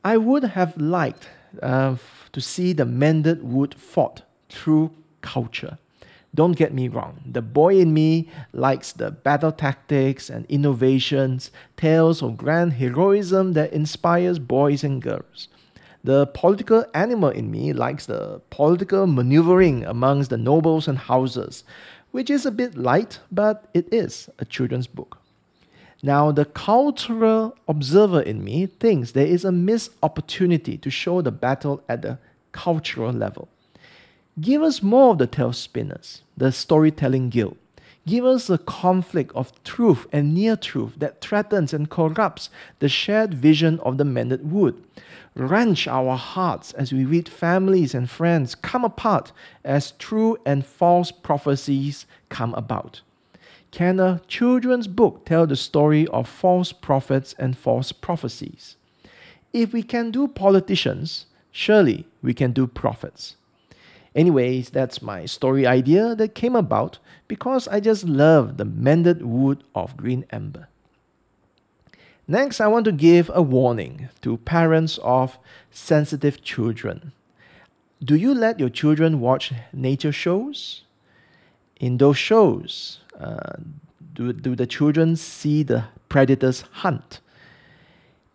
I 0.06 0.18
would 0.18 0.44
have 0.44 0.78
liked 0.78 1.28
uh, 1.62 1.98
to 2.32 2.40
see 2.40 2.74
the 2.74 2.86
mended 2.86 3.44
wood 3.44 3.74
fought 3.74 4.22
through 4.50 4.92
culture. 5.22 5.80
Don't 6.38 6.56
get 6.56 6.72
me 6.72 6.88
wrong, 6.88 7.20
the 7.26 7.42
boy 7.42 7.80
in 7.80 7.96
me 7.96 8.30
likes 8.54 8.92
the 8.92 9.10
battle 9.10 9.52
tactics 9.52 10.30
and 10.30 10.46
innovations, 10.46 11.50
tales 11.76 12.22
of 12.22 12.38
grand 12.38 12.74
heroism 12.74 13.54
that 13.54 13.74
inspires 13.74 14.38
boys 14.38 14.84
and 14.84 15.02
girls. 15.02 15.48
The 16.04 16.28
political 16.28 16.86
animal 16.94 17.30
in 17.30 17.50
me 17.50 17.74
likes 17.74 18.06
the 18.06 18.40
political 18.52 19.08
maneuvering 19.08 19.84
amongst 19.84 20.30
the 20.30 20.38
nobles 20.38 20.88
and 20.88 21.00
houses, 21.00 21.64
which 22.12 22.30
is 22.30 22.46
a 22.46 22.52
bit 22.52 22.78
light, 22.78 23.18
but 23.32 23.68
it 23.74 23.92
is 23.92 24.30
a 24.38 24.46
children's 24.46 24.86
book. 24.86 25.18
Now, 26.04 26.32
the 26.32 26.46
cultural 26.46 27.58
observer 27.68 28.22
in 28.22 28.44
me 28.44 28.68
thinks 28.68 29.14
there 29.14 29.26
is 29.26 29.44
a 29.44 29.52
missed 29.52 29.90
opportunity 30.04 30.78
to 30.78 30.92
show 30.92 31.24
the 31.24 31.32
battle 31.32 31.82
at 31.90 32.04
the 32.04 32.20
cultural 32.52 33.12
level. 33.12 33.50
Give 34.40 34.62
us 34.62 34.84
more 34.84 35.12
of 35.12 35.18
the 35.18 35.26
tale 35.26 35.52
spinners, 35.52 36.22
the 36.36 36.52
storytelling 36.52 37.30
guild. 37.30 37.58
Give 38.06 38.24
us 38.24 38.52
a 38.52 38.60
conflict 38.60 39.32
of 39.36 39.52
truth 39.64 40.06
and 40.12 40.36
near 40.36 40.56
truth 40.56 40.94
that 40.98 41.22
threatens 41.22 41.74
and 41.74 41.90
corrupts 41.90 42.52
the 42.78 42.88
shared 42.88 43.34
vision 43.34 43.80
of 43.80 43.98
the 43.98 44.06
mended 44.06 44.50
wood. 44.50 44.82
Wrench 45.34 45.88
our 45.88 46.16
hearts 46.16 46.72
as 46.74 46.94
we 46.94 47.04
read 47.04 47.28
families 47.28 47.96
and 47.96 48.10
friends 48.10 48.54
come 48.54 48.86
apart 48.86 49.32
as 49.66 49.92
true 49.94 50.38
and 50.46 50.66
false 50.66 51.12
prophecies 51.12 52.06
come 52.30 52.54
about. 52.54 53.02
Can 53.72 54.00
a 54.00 54.22
children's 54.28 54.88
book 54.88 55.26
tell 55.26 55.48
the 55.48 55.56
story 55.56 56.08
of 56.08 56.30
false 56.30 56.72
prophets 56.72 57.34
and 57.40 57.58
false 57.58 57.92
prophecies? 57.92 58.78
If 59.52 59.74
we 59.74 59.82
can 59.82 60.12
do 60.12 60.28
politicians, 60.28 61.26
surely 61.52 62.06
we 62.22 62.36
can 62.36 62.52
do 62.52 62.68
prophets. 62.68 63.36
Anyways, 64.18 64.72
that's 64.72 65.00
my 65.00 65.28
story 65.28 65.68
idea 65.68 66.16
that 66.16 66.34
came 66.34 66.56
about 66.56 66.98
because 67.28 67.68
I 67.68 67.80
just 67.80 68.04
love 68.04 68.58
the 68.58 68.66
mended 68.66 69.24
wood 69.24 69.64
of 69.76 69.96
green 69.96 70.26
ember. 70.32 70.70
Next, 72.28 72.60
I 72.60 72.66
want 72.66 72.86
to 72.86 72.92
give 72.92 73.30
a 73.32 73.44
warning 73.44 74.10
to 74.24 74.38
parents 74.38 74.98
of 75.04 75.38
sensitive 75.70 76.44
children. 76.44 77.14
Do 78.04 78.16
you 78.16 78.34
let 78.34 78.60
your 78.60 78.70
children 78.70 79.20
watch 79.20 79.54
nature 79.72 80.12
shows? 80.12 80.82
In 81.80 82.00
those 82.00 82.18
shows, 82.18 83.02
uh, 83.20 83.58
do, 84.16 84.34
do 84.34 84.56
the 84.56 84.66
children 84.66 85.16
see 85.16 85.62
the 85.62 85.86
predators 86.10 86.64
hunt? 86.82 87.20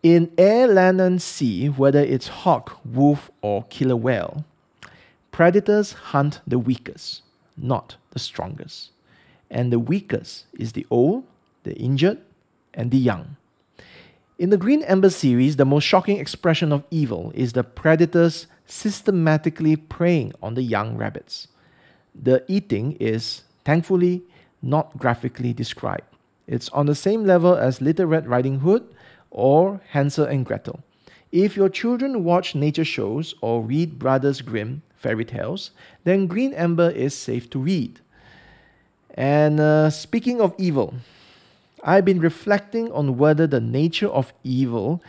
In 0.04 0.30
air, 0.38 0.68
land, 0.68 1.00
and 1.00 1.20
sea, 1.20 1.66
whether 1.66 2.00
it's 2.00 2.28
hawk, 2.28 2.78
wolf, 2.84 3.32
or 3.40 3.64
killer 3.64 3.96
whale, 3.96 4.44
predators 5.32 5.92
hunt 5.92 6.40
the 6.46 6.58
weakest, 6.58 7.22
not 7.56 7.96
the 8.10 8.18
strongest. 8.18 8.90
And 9.50 9.72
the 9.72 9.78
weakest 9.78 10.46
is 10.58 10.72
the 10.72 10.86
old, 10.90 11.24
the 11.64 11.74
injured, 11.76 12.18
and 12.74 12.90
the 12.90 12.98
young. 12.98 13.36
In 14.38 14.50
the 14.50 14.56
Green 14.56 14.82
Ember 14.82 15.10
series, 15.10 15.56
the 15.56 15.64
most 15.64 15.84
shocking 15.84 16.18
expression 16.18 16.72
of 16.72 16.84
evil 16.90 17.32
is 17.34 17.52
the 17.52 17.64
predators 17.64 18.46
systematically 18.66 19.76
preying 19.76 20.32
on 20.42 20.54
the 20.54 20.62
young 20.62 20.96
rabbits. 20.96 21.48
The 22.14 22.44
eating 22.48 22.96
is, 22.98 23.42
thankfully, 23.64 24.22
not 24.62 24.96
graphically 24.98 25.52
described. 25.52 26.04
It's 26.46 26.68
on 26.70 26.86
the 26.86 26.94
same 26.94 27.24
level 27.24 27.54
as 27.54 27.80
Little 27.80 28.06
Red 28.06 28.26
Riding 28.26 28.60
Hood 28.60 28.84
or 29.30 29.80
Hansel 29.90 30.24
and 30.24 30.44
Gretel. 30.44 30.80
If 31.30 31.56
your 31.56 31.68
children 31.68 32.24
watch 32.24 32.54
nature 32.54 32.84
shows 32.84 33.34
or 33.40 33.62
read 33.62 33.98
Brothers 33.98 34.40
Grimm 34.42 34.82
fairy 35.02 35.24
tales, 35.24 35.72
then 36.04 36.26
Green 36.26 36.54
Ember 36.54 36.90
is 36.90 37.14
safe 37.14 37.50
to 37.50 37.58
read. 37.58 38.00
And 39.14 39.60
uh, 39.60 39.90
speaking 39.90 40.40
of 40.40 40.54
evil, 40.56 40.94
I've 41.82 42.04
been 42.04 42.20
reflecting 42.20 42.92
on 42.92 43.18
whether 43.18 43.46
the 43.46 43.60
nature 43.60 44.08
of 44.08 44.32
evil 44.44 45.02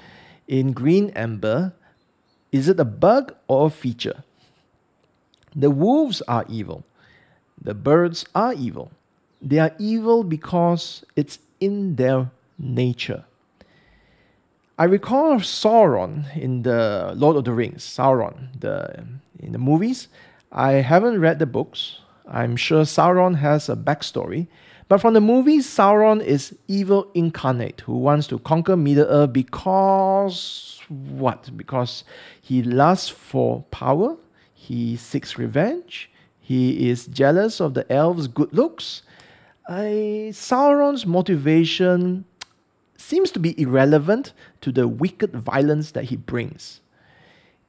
in 0.47 0.73
Green 0.73 1.11
Ember 1.11 1.73
Is 2.53 2.69
it 2.69 2.79
a 2.79 2.85
bug 2.85 3.33
or 3.47 3.65
a 3.65 3.69
feature? 3.71 4.23
The 5.55 5.71
wolves 5.71 6.21
are 6.27 6.45
evil. 6.47 6.85
The 7.59 7.73
birds 7.73 8.25
are 8.35 8.53
evil. 8.53 8.91
They 9.41 9.57
are 9.57 9.73
evil 9.79 10.23
because 10.23 11.03
it's 11.15 11.39
in 11.59 11.95
their 11.95 12.29
nature. 12.59 13.25
I 14.77 14.85
recall 14.85 15.41
Sauron 15.41 16.29
in 16.37 16.61
the 16.61 17.13
Lord 17.15 17.37
of 17.37 17.45
the 17.45 17.53
Rings, 17.53 17.83
Sauron, 17.83 18.53
the 18.59 19.05
in 19.43 19.51
the 19.51 19.57
movies. 19.57 20.07
I 20.51 20.73
haven't 20.73 21.19
read 21.19 21.39
the 21.39 21.45
books. 21.45 21.99
I'm 22.27 22.55
sure 22.55 22.83
Sauron 22.83 23.35
has 23.37 23.69
a 23.69 23.75
backstory. 23.75 24.47
But 24.87 25.01
from 25.01 25.13
the 25.13 25.21
movies, 25.21 25.67
Sauron 25.67 26.23
is 26.23 26.55
evil 26.67 27.09
incarnate 27.13 27.81
who 27.81 27.97
wants 27.97 28.27
to 28.27 28.39
conquer 28.39 28.75
Middle 28.75 29.07
Earth 29.07 29.33
because 29.33 30.79
what? 30.89 31.49
Because 31.55 32.03
he 32.41 32.61
lusts 32.61 33.09
for 33.09 33.63
power, 33.71 34.17
he 34.53 34.95
seeks 34.95 35.37
revenge, 35.37 36.11
he 36.39 36.89
is 36.89 37.07
jealous 37.07 37.61
of 37.61 37.73
the 37.73 37.91
elves' 37.91 38.27
good 38.27 38.53
looks. 38.53 39.03
I, 39.67 40.29
Sauron's 40.33 41.05
motivation 41.05 42.25
seems 42.97 43.31
to 43.31 43.39
be 43.39 43.59
irrelevant 43.59 44.33
to 44.61 44.71
the 44.71 44.87
wicked 44.87 45.35
violence 45.35 45.91
that 45.91 46.05
he 46.05 46.17
brings. 46.17 46.81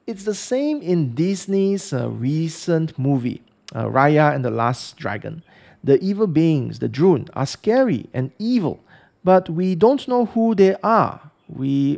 It's 0.07 0.23
the 0.23 0.35
same 0.35 0.83
in 0.83 1.15
Disney's 1.15 1.91
uh, 1.91 2.11
recent 2.11 2.99
movie, 2.99 3.41
uh, 3.73 3.85
Raya 3.85 4.35
and 4.35 4.45
the 4.45 4.51
Last 4.51 4.97
Dragon. 4.97 5.41
The 5.83 5.99
evil 5.99 6.27
beings, 6.27 6.77
the 6.77 6.87
Druun, 6.87 7.27
are 7.33 7.47
scary 7.47 8.07
and 8.13 8.31
evil, 8.37 8.83
but 9.23 9.49
we 9.49 9.73
don't 9.73 10.07
know 10.07 10.25
who 10.25 10.53
they 10.53 10.75
are. 10.83 11.31
We 11.49 11.97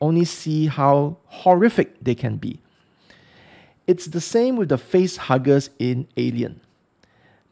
only 0.00 0.24
see 0.24 0.66
how 0.66 1.18
horrific 1.26 2.02
they 2.02 2.16
can 2.16 2.38
be. 2.38 2.58
It's 3.86 4.06
the 4.06 4.20
same 4.20 4.56
with 4.56 4.70
the 4.70 4.78
face 4.78 5.16
huggers 5.16 5.70
in 5.78 6.08
Alien. 6.16 6.60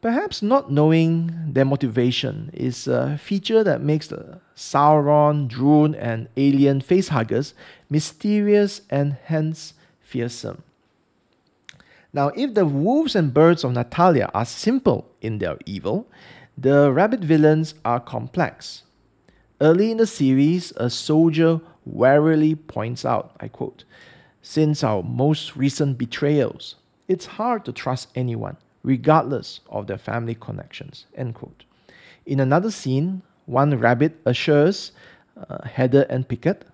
Perhaps 0.01 0.41
not 0.41 0.69
knowing 0.69 1.31
their 1.53 1.63
motivation 1.63 2.49
is 2.53 2.89
a 2.89 3.17
feature 3.17 3.63
that 3.63 3.79
makes 3.79 4.07
the 4.07 4.41
Sauron, 4.53 5.47
Druun, 5.47 5.95
and 5.97 6.27
alien 6.35 6.81
facehuggers 6.81 7.53
mysterious 7.89 8.81
and 8.89 9.15
hence 9.23 9.75
fearsome. 10.03 10.63
Now, 12.13 12.27
if 12.35 12.53
the 12.53 12.65
wolves 12.65 13.15
and 13.15 13.33
birds 13.33 13.63
of 13.63 13.73
Natalia 13.73 14.29
are 14.33 14.45
simple 14.45 15.09
in 15.21 15.39
their 15.39 15.57
evil, 15.65 16.07
the 16.55 16.91
rabbit 16.91 17.21
villains 17.21 17.73
are 17.83 17.99
complex. 17.99 18.83
Early 19.59 19.89
in 19.89 19.97
the 19.97 20.05
series, 20.05 20.71
a 20.77 20.89
soldier 20.89 21.61
warily 21.85 22.53
points 22.53 23.03
out, 23.03 23.35
I 23.39 23.47
quote, 23.47 23.83
Since 24.43 24.83
our 24.83 25.01
most 25.01 25.55
recent 25.55 25.97
betrayals, 25.97 26.75
it's 27.07 27.25
hard 27.25 27.65
to 27.65 27.71
trust 27.71 28.09
anyone 28.13 28.57
regardless 28.83 29.61
of 29.69 29.87
their 29.87 29.97
family 29.97 30.35
connections. 30.35 31.05
End 31.15 31.33
quote. 31.35 31.63
In 32.25 32.39
another 32.39 32.69
scene, 32.69 33.21
one 33.45 33.77
rabbit 33.79 34.19
assures 34.25 34.91
uh, 35.37 35.65
Heather 35.67 36.05
and 36.09 36.27
Picket, 36.27 36.65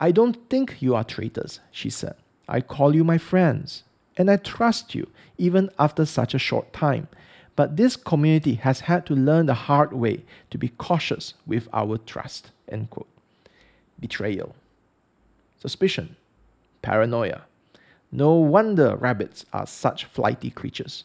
I 0.00 0.12
don't 0.12 0.48
think 0.48 0.80
you 0.80 0.94
are 0.94 1.04
traitors, 1.04 1.60
she 1.70 1.90
said. 1.90 2.14
I 2.50 2.60
call 2.60 2.96
you 2.96 3.04
my 3.04 3.16
friends, 3.16 3.84
and 4.16 4.28
I 4.28 4.36
trust 4.36 4.94
you 4.94 5.08
even 5.38 5.70
after 5.78 6.04
such 6.04 6.34
a 6.34 6.38
short 6.38 6.72
time. 6.72 7.06
But 7.54 7.76
this 7.76 7.94
community 7.94 8.54
has 8.54 8.80
had 8.80 9.06
to 9.06 9.14
learn 9.14 9.46
the 9.46 9.54
hard 9.54 9.92
way 9.92 10.24
to 10.50 10.58
be 10.58 10.68
cautious 10.68 11.34
with 11.46 11.68
our 11.72 11.96
trust. 11.96 12.50
End 12.68 12.90
quote. 12.90 13.08
Betrayal, 14.00 14.56
suspicion, 15.58 16.16
paranoia. 16.82 17.42
No 18.10 18.34
wonder 18.34 18.96
rabbits 18.96 19.46
are 19.52 19.66
such 19.66 20.06
flighty 20.06 20.50
creatures. 20.50 21.04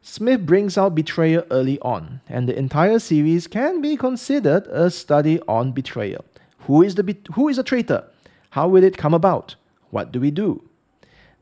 Smith 0.00 0.44
brings 0.44 0.76
out 0.76 0.96
betrayal 0.96 1.44
early 1.52 1.78
on, 1.80 2.20
and 2.28 2.48
the 2.48 2.58
entire 2.58 2.98
series 2.98 3.46
can 3.46 3.80
be 3.80 3.96
considered 3.96 4.66
a 4.66 4.90
study 4.90 5.40
on 5.46 5.70
betrayal. 5.70 6.24
Who 6.66 6.82
is, 6.82 6.96
the 6.96 7.04
be- 7.04 7.22
who 7.34 7.48
is 7.48 7.58
a 7.58 7.62
traitor? 7.62 8.04
How 8.50 8.66
will 8.66 8.82
it 8.82 8.96
come 8.96 9.14
about? 9.14 9.54
What 9.90 10.10
do 10.10 10.18
we 10.18 10.32
do? 10.32 10.62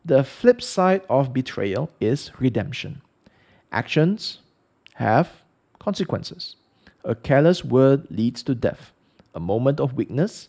The 0.05 0.25
flip 0.25 0.63
side 0.63 1.03
of 1.11 1.33
betrayal 1.33 1.91
is 2.01 2.31
redemption. 2.39 3.03
Actions 3.71 4.39
have 4.95 5.43
consequences. 5.79 6.57
A 7.05 7.15
careless 7.15 7.65
word 7.65 8.07
leads 8.11 8.43
to 8.45 8.55
death. 8.55 8.93
A 9.35 9.41
moment 9.41 9.79
of 9.81 9.95
weakness 9.95 10.49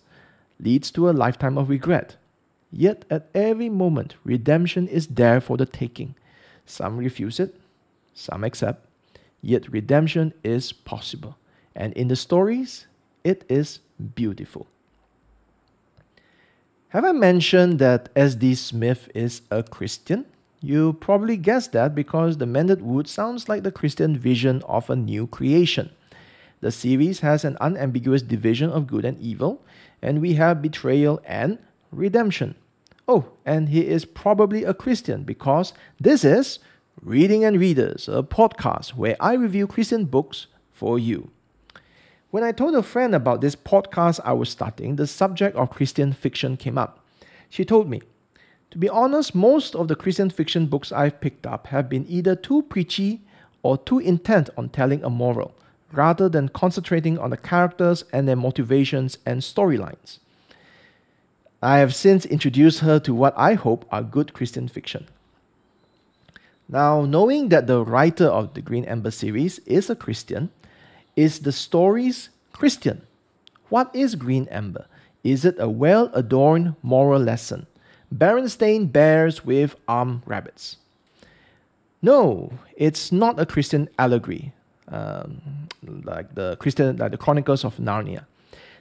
leads 0.60 0.92
to 0.92 1.10
a 1.10 1.12
lifetime 1.12 1.58
of 1.58 1.70
regret. 1.70 2.16
Yet 2.72 3.04
at 3.10 3.30
every 3.36 3.70
moment, 3.70 4.16
redemption 4.24 4.88
is 4.88 5.08
there 5.08 5.42
for 5.42 5.58
the 5.58 5.66
taking. 5.66 6.16
Some 6.66 6.98
refuse 6.98 7.40
it, 7.40 7.56
some 8.14 8.44
accept, 8.44 8.86
yet 9.42 9.72
redemption 9.72 10.34
is 10.44 10.72
possible. 10.72 11.38
And 11.76 11.94
in 11.94 12.08
the 12.08 12.16
stories, 12.16 12.88
it 13.24 13.44
is 13.50 13.80
beautiful. 14.16 14.68
Have 16.92 17.06
I 17.06 17.14
mentioned 17.14 17.80
that 17.80 18.10
S.D. 18.18 18.54
Smith 18.56 19.08
is 19.16 19.44
a 19.50 19.64
Christian? 19.64 20.26
You 20.60 20.92
probably 20.92 21.38
guessed 21.38 21.72
that 21.72 21.96
because 21.96 22.36
the 22.36 22.46
Mended 22.46 22.82
Wood 22.82 23.08
sounds 23.08 23.48
like 23.48 23.64
the 23.64 23.72
Christian 23.72 24.18
vision 24.18 24.62
of 24.68 24.90
a 24.90 24.96
new 24.98 25.26
creation. 25.26 25.92
The 26.60 26.70
series 26.70 27.22
has 27.22 27.46
an 27.46 27.56
unambiguous 27.62 28.22
division 28.22 28.70
of 28.72 28.88
good 28.88 29.06
and 29.06 29.18
evil, 29.22 29.64
and 30.02 30.20
we 30.20 30.34
have 30.34 30.62
betrayal 30.62 31.22
and 31.26 31.60
redemption. 31.94 32.56
Oh, 33.08 33.30
and 33.46 33.70
he 33.70 33.88
is 33.88 34.04
probably 34.04 34.66
a 34.66 34.74
Christian 34.74 35.24
because 35.24 35.72
this 35.98 36.26
is 36.26 36.60
Reading 37.02 37.46
and 37.46 37.58
Readers, 37.58 38.10
a 38.10 38.22
podcast 38.22 38.96
where 38.96 39.16
I 39.22 39.36
review 39.36 39.66
Christian 39.66 40.04
books 40.04 40.48
for 40.74 41.00
you. 41.00 41.32
When 42.32 42.46
I 42.46 42.54
told 42.54 42.76
a 42.76 42.82
friend 42.82 43.14
about 43.14 43.42
this 43.42 43.58
podcast 43.58 44.22
I 44.24 44.32
was 44.32 44.50
starting, 44.50 44.96
the 44.96 45.06
subject 45.06 45.54
of 45.58 45.70
Christian 45.70 46.14
fiction 46.14 46.56
came 46.56 46.78
up. 46.78 47.06
She 47.50 47.66
told 47.66 47.90
me, 47.90 48.02
To 48.72 48.78
be 48.78 48.88
honest, 48.88 49.36
most 49.36 49.76
of 49.76 49.90
the 49.90 49.98
Christian 49.98 50.30
fiction 50.30 50.68
books 50.68 50.94
I've 50.94 51.20
picked 51.20 51.46
up 51.46 51.68
have 51.68 51.90
been 51.90 52.06
either 52.08 52.38
too 52.38 52.62
preachy 52.62 53.20
or 53.64 53.78
too 53.78 54.00
intent 54.00 54.50
on 54.56 54.70
telling 54.70 55.04
a 55.04 55.10
moral, 55.10 55.54
rather 55.92 56.30
than 56.30 56.48
concentrating 56.48 57.20
on 57.20 57.32
the 57.32 57.38
characters 57.38 58.06
and 58.14 58.30
their 58.30 58.38
motivations 58.38 59.18
and 59.26 59.42
storylines. 59.42 60.20
I 61.62 61.80
have 61.80 61.94
since 61.94 62.26
introduced 62.26 62.80
her 62.80 62.98
to 63.02 63.14
what 63.14 63.38
I 63.38 63.56
hope 63.56 63.86
are 63.92 64.02
good 64.02 64.32
Christian 64.32 64.70
fiction. 64.70 65.08
Now, 66.70 67.04
knowing 67.04 67.50
that 67.50 67.68
the 67.68 67.84
writer 67.84 68.28
of 68.28 68.54
the 68.54 68.62
Green 68.62 68.86
Ember 68.86 69.12
series 69.12 69.60
is 69.66 69.90
a 69.90 69.98
Christian, 69.98 70.50
is 71.22 71.40
the 71.40 71.52
stories 71.52 72.30
Christian? 72.52 73.06
What 73.70 73.96
is 73.96 74.16
Green 74.16 74.48
Ember? 74.50 74.88
Is 75.24 75.46
it 75.46 75.56
a 75.60 75.70
well 75.70 76.10
adorned 76.14 76.76
moral 76.82 77.22
lesson? 77.22 77.68
Berenstain 78.14 78.92
Bears 78.92 79.46
with 79.46 79.76
armed 79.88 80.24
rabbits. 80.26 80.78
No, 82.02 82.52
it's 82.76 83.12
not 83.12 83.40
a 83.40 83.46
Christian 83.46 83.88
allegory, 84.00 84.52
um, 84.88 85.70
like 86.04 86.34
the 86.34 86.58
Christian, 86.58 86.98
like 86.98 87.12
the 87.12 87.18
Chronicles 87.18 87.64
of 87.64 87.78
Narnia. 87.78 88.26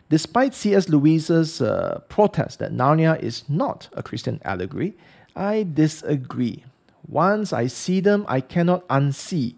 Despite 0.09 0.55
C.S. 0.55 0.89
Lewis's 0.89 1.61
uh, 1.61 2.01
protest 2.09 2.59
that 2.59 2.73
Narnia 2.73 3.21
is 3.23 3.45
not 3.49 3.89
a 3.93 4.03
Christian 4.03 4.41
allegory, 4.45 4.95
I 5.37 5.67
disagree. 5.75 6.65
Once 7.07 7.53
I 7.53 7.67
see 7.67 8.01
them, 8.01 8.25
I 8.27 8.41
cannot 8.41 8.89
unsee 8.89 9.55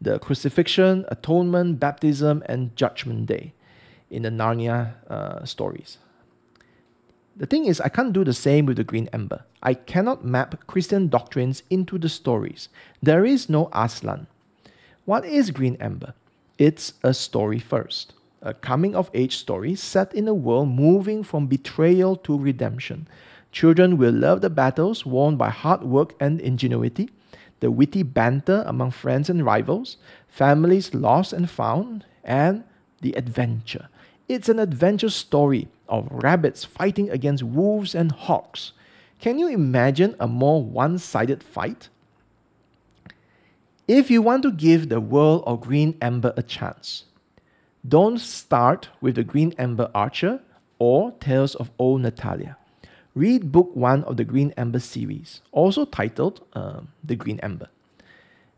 the 0.00 0.18
crucifixion, 0.18 1.04
atonement, 1.08 1.80
baptism, 1.80 2.42
and 2.46 2.74
judgment 2.76 3.26
day 3.26 3.52
in 4.10 4.22
the 4.22 4.30
Narnia 4.30 4.94
uh, 5.10 5.44
stories. 5.44 5.98
The 7.36 7.46
thing 7.46 7.66
is, 7.66 7.80
I 7.80 7.88
can't 7.88 8.12
do 8.12 8.24
the 8.24 8.32
same 8.32 8.66
with 8.66 8.76
the 8.76 8.84
Green 8.84 9.08
Ember. 9.12 9.44
I 9.62 9.74
cannot 9.74 10.24
map 10.24 10.66
Christian 10.66 11.08
doctrines 11.08 11.62
into 11.68 11.98
the 11.98 12.08
stories. 12.08 12.68
There 13.02 13.24
is 13.24 13.50
no 13.50 13.68
Aslan. 13.72 14.26
What 15.04 15.24
is 15.24 15.50
Green 15.50 15.76
Ember? 15.80 16.14
It's 16.56 16.94
a 17.02 17.12
story 17.12 17.58
first, 17.58 18.14
a 18.40 18.54
coming 18.54 18.94
of 18.94 19.10
age 19.12 19.36
story 19.36 19.74
set 19.74 20.14
in 20.14 20.28
a 20.28 20.34
world 20.34 20.68
moving 20.68 21.22
from 21.22 21.46
betrayal 21.46 22.16
to 22.16 22.38
redemption, 22.38 23.06
Children 23.56 23.96
will 23.96 24.12
love 24.12 24.42
the 24.42 24.50
battles 24.50 25.06
won 25.06 25.38
by 25.38 25.48
hard 25.48 25.82
work 25.82 26.14
and 26.20 26.42
ingenuity, 26.42 27.08
the 27.60 27.70
witty 27.70 28.02
banter 28.02 28.62
among 28.66 28.90
friends 28.90 29.30
and 29.30 29.44
rivals, 29.44 29.96
families 30.28 30.94
lost 30.94 31.32
and 31.32 31.48
found, 31.48 32.04
and 32.24 32.64
the 33.00 33.12
adventure. 33.12 33.88
It's 34.28 34.48
an 34.48 34.58
adventure 34.58 35.10
story 35.10 35.68
of 35.88 36.08
rabbits 36.10 36.64
fighting 36.64 37.10
against 37.10 37.42
wolves 37.42 37.94
and 37.94 38.12
hawks. 38.12 38.72
Can 39.20 39.38
you 39.38 39.48
imagine 39.48 40.16
a 40.18 40.26
more 40.26 40.62
one 40.62 40.98
sided 40.98 41.42
fight? 41.42 41.88
If 43.88 44.10
you 44.10 44.20
want 44.20 44.42
to 44.42 44.50
give 44.50 44.88
the 44.88 45.00
world 45.00 45.44
of 45.46 45.60
Green 45.60 45.96
Ember 46.00 46.34
a 46.36 46.42
chance, 46.42 47.04
don't 47.86 48.18
start 48.18 48.88
with 49.00 49.14
the 49.14 49.22
Green 49.22 49.54
Ember 49.58 49.90
Archer 49.94 50.40
or 50.78 51.12
Tales 51.12 51.54
of 51.54 51.70
Old 51.78 52.00
Natalia 52.00 52.56
read 53.16 53.50
book 53.50 53.74
one 53.74 54.04
of 54.04 54.18
the 54.18 54.24
Green 54.24 54.52
Ember 54.58 54.78
series, 54.78 55.40
also 55.50 55.86
titled 55.86 56.42
uh, 56.52 56.80
The 57.02 57.16
Green 57.16 57.40
Ember. 57.40 57.68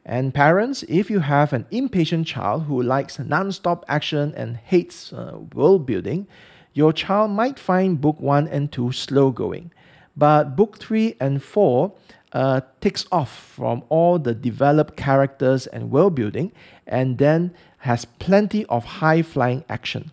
And 0.05 0.35
parents, 0.35 0.83
if 0.89 1.09
you 1.11 1.21
have 1.21 1.53
an 1.53 1.67
impatient 1.71 2.27
child 2.27 2.65
who 2.65 2.83
likes 2.83 3.21
non-stop 3.21 3.85
action 3.87 4.35
and 4.37 4.57
hates 4.57 5.13
uh, 5.13 5.39
world 5.55 5.87
building, 5.87 6.27
your 6.73 6.93
child 6.93 7.31
might 7.31 7.59
find 7.59 8.01
book 8.01 8.19
1 8.19 8.49
and 8.49 8.73
2 8.73 8.91
slow 8.91 9.31
going. 9.31 9.71
But 10.17 10.57
book 10.57 10.79
3 10.79 11.15
and 11.21 11.41
4 11.41 11.93
uh, 12.33 12.61
takes 12.81 13.07
off 13.13 13.31
from 13.55 13.85
all 13.89 14.19
the 14.19 14.35
developed 14.35 14.97
characters 14.97 15.69
and 15.69 15.93
world 15.93 16.17
building 16.17 16.51
and 16.87 17.19
then 17.19 17.55
has 17.79 18.05
plenty 18.05 18.67
of 18.67 18.85
high 18.85 19.23
flying 19.23 19.65
action. 19.69 20.11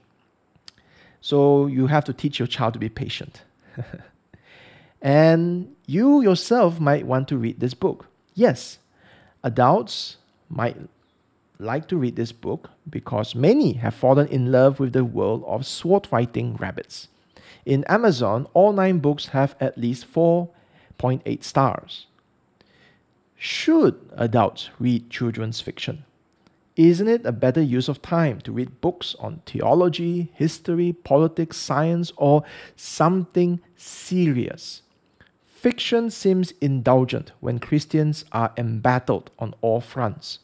So 1.19 1.65
you 1.65 1.87
have 1.87 2.05
to 2.05 2.13
teach 2.13 2.37
your 2.37 2.47
child 2.47 2.73
to 2.73 2.79
be 2.79 2.89
patient. 2.89 3.41
and 5.01 5.75
you 5.85 6.21
yourself 6.21 6.79
might 6.79 7.05
want 7.05 7.27
to 7.29 7.37
read 7.37 7.59
this 7.59 7.73
book. 7.73 8.07
Yes, 8.33 8.79
adults 9.43 10.17
might 10.49 10.77
like 11.59 11.87
to 11.87 11.97
read 11.97 12.15
this 12.15 12.31
book 12.31 12.69
because 12.89 13.35
many 13.35 13.73
have 13.73 13.93
fallen 13.93 14.27
in 14.27 14.51
love 14.51 14.79
with 14.79 14.93
the 14.93 15.05
world 15.05 15.43
of 15.47 15.65
sword 15.65 16.05
fighting 16.07 16.55
rabbits. 16.55 17.07
In 17.65 17.83
Amazon, 17.85 18.47
all 18.53 18.73
nine 18.73 18.99
books 18.99 19.27
have 19.27 19.55
at 19.59 19.77
least 19.77 20.11
4.8 20.11 21.43
stars. 21.43 22.07
Should 23.35 23.99
adults 24.15 24.69
read 24.79 25.09
children's 25.09 25.61
fiction? 25.61 26.05
Isn't 26.75 27.07
it 27.07 27.25
a 27.25 27.31
better 27.31 27.61
use 27.61 27.87
of 27.87 28.01
time 28.01 28.41
to 28.41 28.51
read 28.51 28.81
books 28.81 29.15
on 29.19 29.41
theology, 29.45 30.31
history, 30.33 30.91
politics, 30.91 31.57
science, 31.57 32.11
or 32.17 32.43
something 32.75 33.61
serious? 33.77 34.81
Fiction 35.65 36.11
seems 36.11 36.53
indulgent 36.61 37.31
when 37.39 37.57
Christians 37.57 38.23
are 38.31 38.53
embattled 38.55 39.31
on 39.39 39.55
all 39.61 39.81
fronts. 39.81 40.37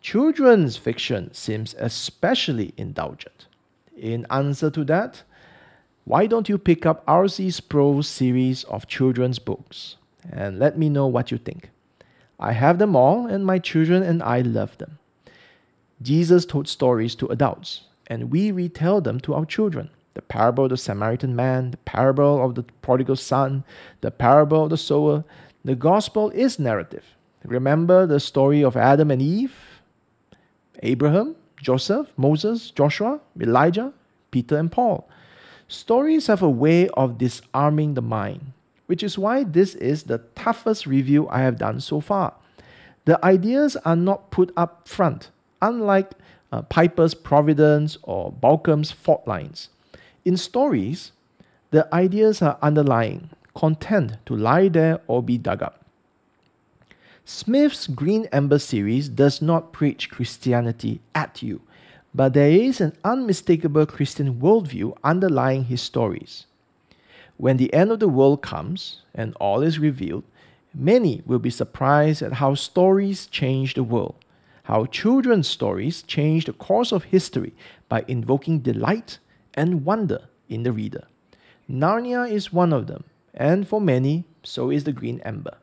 Children's 0.00 0.76
fiction 0.76 1.34
seems 1.34 1.74
especially 1.80 2.72
indulgent. 2.76 3.48
In 3.96 4.24
answer 4.30 4.70
to 4.70 4.84
that, 4.84 5.24
why 6.04 6.28
don't 6.28 6.48
you 6.48 6.58
pick 6.58 6.86
up 6.86 7.02
R.C. 7.08 7.50
Sproul's 7.50 8.06
series 8.06 8.62
of 8.62 8.86
children's 8.86 9.40
books 9.40 9.96
and 10.30 10.60
let 10.60 10.78
me 10.78 10.88
know 10.88 11.08
what 11.08 11.32
you 11.32 11.38
think? 11.38 11.70
I 12.38 12.52
have 12.52 12.78
them 12.78 12.94
all, 12.94 13.26
and 13.26 13.44
my 13.44 13.58
children 13.58 14.04
and 14.04 14.22
I 14.22 14.42
love 14.42 14.78
them. 14.78 15.00
Jesus 16.00 16.46
told 16.46 16.68
stories 16.68 17.16
to 17.16 17.26
adults, 17.26 17.80
and 18.06 18.30
we 18.30 18.52
retell 18.52 19.00
them 19.00 19.18
to 19.22 19.34
our 19.34 19.44
children. 19.44 19.90
The 20.16 20.22
parable 20.22 20.64
of 20.64 20.70
the 20.70 20.78
Samaritan 20.78 21.36
man, 21.36 21.72
the 21.72 21.76
parable 21.76 22.42
of 22.42 22.54
the 22.54 22.62
prodigal 22.80 23.16
son, 23.16 23.64
the 24.00 24.10
parable 24.10 24.64
of 24.64 24.70
the 24.70 24.78
sower. 24.78 25.24
The 25.62 25.74
gospel 25.74 26.30
is 26.30 26.58
narrative. 26.58 27.04
Remember 27.44 28.06
the 28.06 28.18
story 28.18 28.64
of 28.64 28.78
Adam 28.78 29.10
and 29.10 29.20
Eve, 29.20 29.54
Abraham, 30.82 31.36
Joseph, 31.60 32.08
Moses, 32.16 32.70
Joshua, 32.70 33.20
Elijah, 33.38 33.92
Peter, 34.30 34.56
and 34.56 34.72
Paul. 34.72 35.06
Stories 35.68 36.28
have 36.28 36.42
a 36.42 36.48
way 36.48 36.88
of 36.88 37.18
disarming 37.18 37.92
the 37.92 38.00
mind, 38.00 38.54
which 38.86 39.02
is 39.02 39.18
why 39.18 39.44
this 39.44 39.74
is 39.74 40.04
the 40.04 40.22
toughest 40.34 40.86
review 40.86 41.28
I 41.28 41.40
have 41.40 41.58
done 41.58 41.78
so 41.80 42.00
far. 42.00 42.32
The 43.04 43.22
ideas 43.22 43.76
are 43.84 43.96
not 43.96 44.30
put 44.30 44.50
up 44.56 44.88
front 44.88 45.28
unlike 45.60 46.12
uh, 46.50 46.62
Piper's 46.62 47.12
Providence 47.12 47.98
or 48.02 48.32
Baucham's 48.32 48.90
fault 48.90 49.28
lines. 49.28 49.68
In 50.26 50.36
stories, 50.36 51.12
the 51.70 51.86
ideas 51.94 52.42
are 52.42 52.58
underlying, 52.60 53.30
content 53.54 54.14
to 54.26 54.34
lie 54.34 54.66
there 54.66 55.00
or 55.06 55.22
be 55.22 55.38
dug 55.38 55.62
up. 55.62 55.84
Smith's 57.24 57.86
Green 57.86 58.26
Ember 58.32 58.58
series 58.58 59.08
does 59.08 59.40
not 59.40 59.72
preach 59.72 60.10
Christianity 60.10 61.00
at 61.14 61.44
you, 61.44 61.60
but 62.12 62.32
there 62.32 62.50
is 62.50 62.80
an 62.80 62.96
unmistakable 63.04 63.86
Christian 63.86 64.40
worldview 64.40 64.96
underlying 65.04 65.66
his 65.66 65.80
stories. 65.80 66.46
When 67.36 67.56
the 67.56 67.72
end 67.72 67.92
of 67.92 68.00
the 68.00 68.08
world 68.08 68.42
comes 68.42 69.02
and 69.14 69.32
all 69.36 69.62
is 69.62 69.78
revealed, 69.78 70.24
many 70.74 71.22
will 71.24 71.38
be 71.38 71.50
surprised 71.50 72.20
at 72.20 72.34
how 72.42 72.54
stories 72.56 73.28
change 73.28 73.74
the 73.74 73.84
world 73.84 74.16
how 74.66 74.84
children's 74.84 75.46
stories 75.46 76.02
change 76.02 76.44
the 76.46 76.52
course 76.52 76.90
of 76.90 77.04
history 77.04 77.54
by 77.88 78.04
invoking 78.08 78.58
delight 78.58 79.20
and 79.56 79.84
wonder 79.84 80.28
in 80.48 80.62
the 80.62 80.72
reader. 80.72 81.06
Narnia 81.70 82.30
is 82.30 82.52
one 82.52 82.72
of 82.72 82.86
them, 82.86 83.04
and 83.34 83.66
for 83.66 83.80
many, 83.80 84.24
so 84.42 84.70
is 84.70 84.84
the 84.84 84.92
Green 84.92 85.20
Ember. 85.20 85.56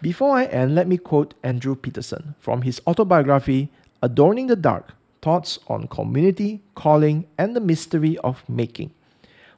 Before 0.00 0.36
I 0.36 0.44
end, 0.44 0.74
let 0.74 0.86
me 0.86 0.96
quote 0.96 1.34
Andrew 1.42 1.74
Peterson 1.74 2.34
from 2.38 2.62
his 2.62 2.80
autobiography, 2.86 3.70
Adorning 4.02 4.46
the 4.46 4.56
Dark 4.56 4.94
Thoughts 5.20 5.58
on 5.68 5.88
Community, 5.88 6.62
Calling, 6.74 7.26
and 7.36 7.54
the 7.54 7.60
Mystery 7.60 8.16
of 8.18 8.48
Making. 8.48 8.92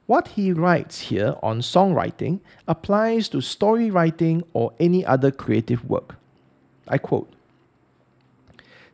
What 0.06 0.28
he 0.28 0.52
writes 0.52 1.00
here 1.00 1.36
on 1.42 1.60
songwriting 1.60 2.40
applies 2.66 3.28
to 3.28 3.40
story 3.40 3.90
writing 3.90 4.42
or 4.52 4.72
any 4.80 5.06
other 5.06 5.30
creative 5.30 5.84
work. 5.88 6.16
I 6.88 6.98
quote 6.98 7.32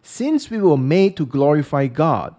since 0.09 0.51
we 0.51 0.59
were 0.59 0.79
made 0.79 1.19
to 1.19 1.27
glorify 1.27 1.87
God, 1.87 2.35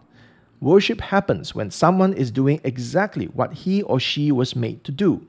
worship 0.62 1.02
happens 1.02 1.56
when 1.56 1.72
someone 1.72 2.14
is 2.14 2.32
doing 2.32 2.60
exactly 2.64 3.26
what 3.28 3.54
he 3.54 3.82
or 3.84 4.00
she 4.00 4.32
was 4.32 4.56
made 4.56 4.84
to 4.84 4.92
do. 4.92 5.26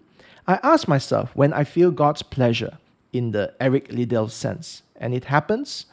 I 0.46 0.58
ask 0.62 0.88
myself 0.88 1.30
when 1.34 1.52
I 1.52 1.64
feel 1.64 1.90
God's 1.90 2.22
pleasure 2.22 2.78
in 3.12 3.32
the 3.32 3.54
Eric 3.60 3.92
Liddell 3.92 4.28
sense, 4.28 4.82
and 4.96 5.14
it 5.14 5.24
happens, 5.24 5.86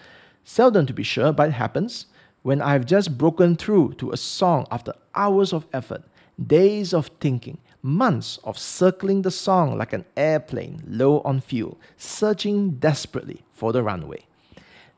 seldom 0.43 0.86
to 0.86 0.93
be 0.93 1.04
sure, 1.04 1.32
but 1.32 1.50
it 1.50 1.54
happens, 1.54 2.06
when 2.43 2.62
I've 2.62 2.86
just 2.86 3.17
broken 3.17 3.56
through 3.56 3.93
to 3.95 4.12
a 4.12 4.17
song 4.17 4.65
after 4.71 4.93
hours 5.15 5.54
of 5.54 5.65
effort, 5.73 6.04
days 6.45 6.93
of 6.93 7.10
thinking, 7.19 7.58
months 7.82 8.39
of 8.43 8.58
circling 8.58 9.21
the 9.21 9.32
song 9.32 9.78
like 9.78 9.93
an 9.93 10.06
airplane 10.15 10.84
low 10.88 11.21
on 11.21 11.41
fuel, 11.41 11.78
searching 11.97 12.71
desperately 12.71 13.43
for 13.52 13.73
the 13.73 13.84
runway 13.84 14.23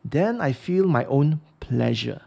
then 0.04 0.40
I 0.42 0.54
feel 0.54 0.88
my 0.88 1.06
own 1.06 1.42
pleasure. 1.60 2.22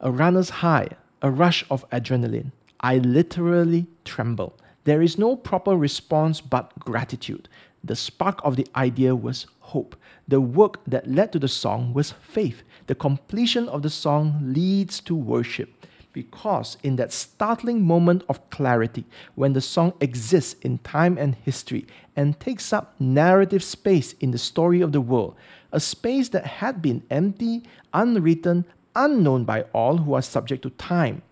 A 0.00 0.10
runner's 0.10 0.50
high, 0.50 0.88
a 1.22 1.30
rush 1.30 1.64
of 1.70 1.88
adrenaline. 1.90 2.52
I 2.80 2.98
literally 2.98 3.86
tremble. 4.04 4.54
There 4.84 5.00
is 5.00 5.16
no 5.16 5.36
proper 5.36 5.76
response 5.76 6.40
but 6.40 6.78
gratitude. 6.78 7.48
The 7.82 7.96
spark 7.96 8.40
of 8.44 8.56
the 8.56 8.66
idea 8.76 9.14
was 9.14 9.46
hope. 9.60 9.96
The 10.28 10.40
work 10.40 10.84
that 10.86 11.10
led 11.10 11.32
to 11.32 11.38
the 11.38 11.48
song 11.48 11.94
was 11.94 12.12
faith. 12.12 12.62
The 12.86 12.94
completion 12.94 13.68
of 13.68 13.82
the 13.82 13.90
song 13.90 14.38
leads 14.42 15.00
to 15.00 15.14
worship. 15.14 15.86
Because 16.12 16.76
in 16.82 16.96
that 16.96 17.12
startling 17.12 17.82
moment 17.82 18.22
of 18.28 18.48
clarity, 18.50 19.04
when 19.34 19.52
the 19.52 19.60
song 19.60 19.94
exists 20.00 20.54
in 20.62 20.78
time 20.78 21.18
and 21.18 21.34
history 21.34 21.86
and 22.14 22.38
takes 22.38 22.72
up 22.72 22.94
narrative 23.00 23.64
space 23.64 24.12
in 24.14 24.30
the 24.30 24.38
story 24.38 24.80
of 24.80 24.92
the 24.92 25.00
world, 25.00 25.34
a 25.72 25.80
space 25.80 26.28
that 26.28 26.46
had 26.46 26.80
been 26.80 27.02
empty, 27.10 27.64
unwritten, 27.92 28.64
unknown 28.94 29.44
by 29.44 29.62
all 29.72 29.98
who 29.98 30.14
are 30.14 30.22
subject 30.22 30.62
to 30.62 30.70
time, 30.70 31.22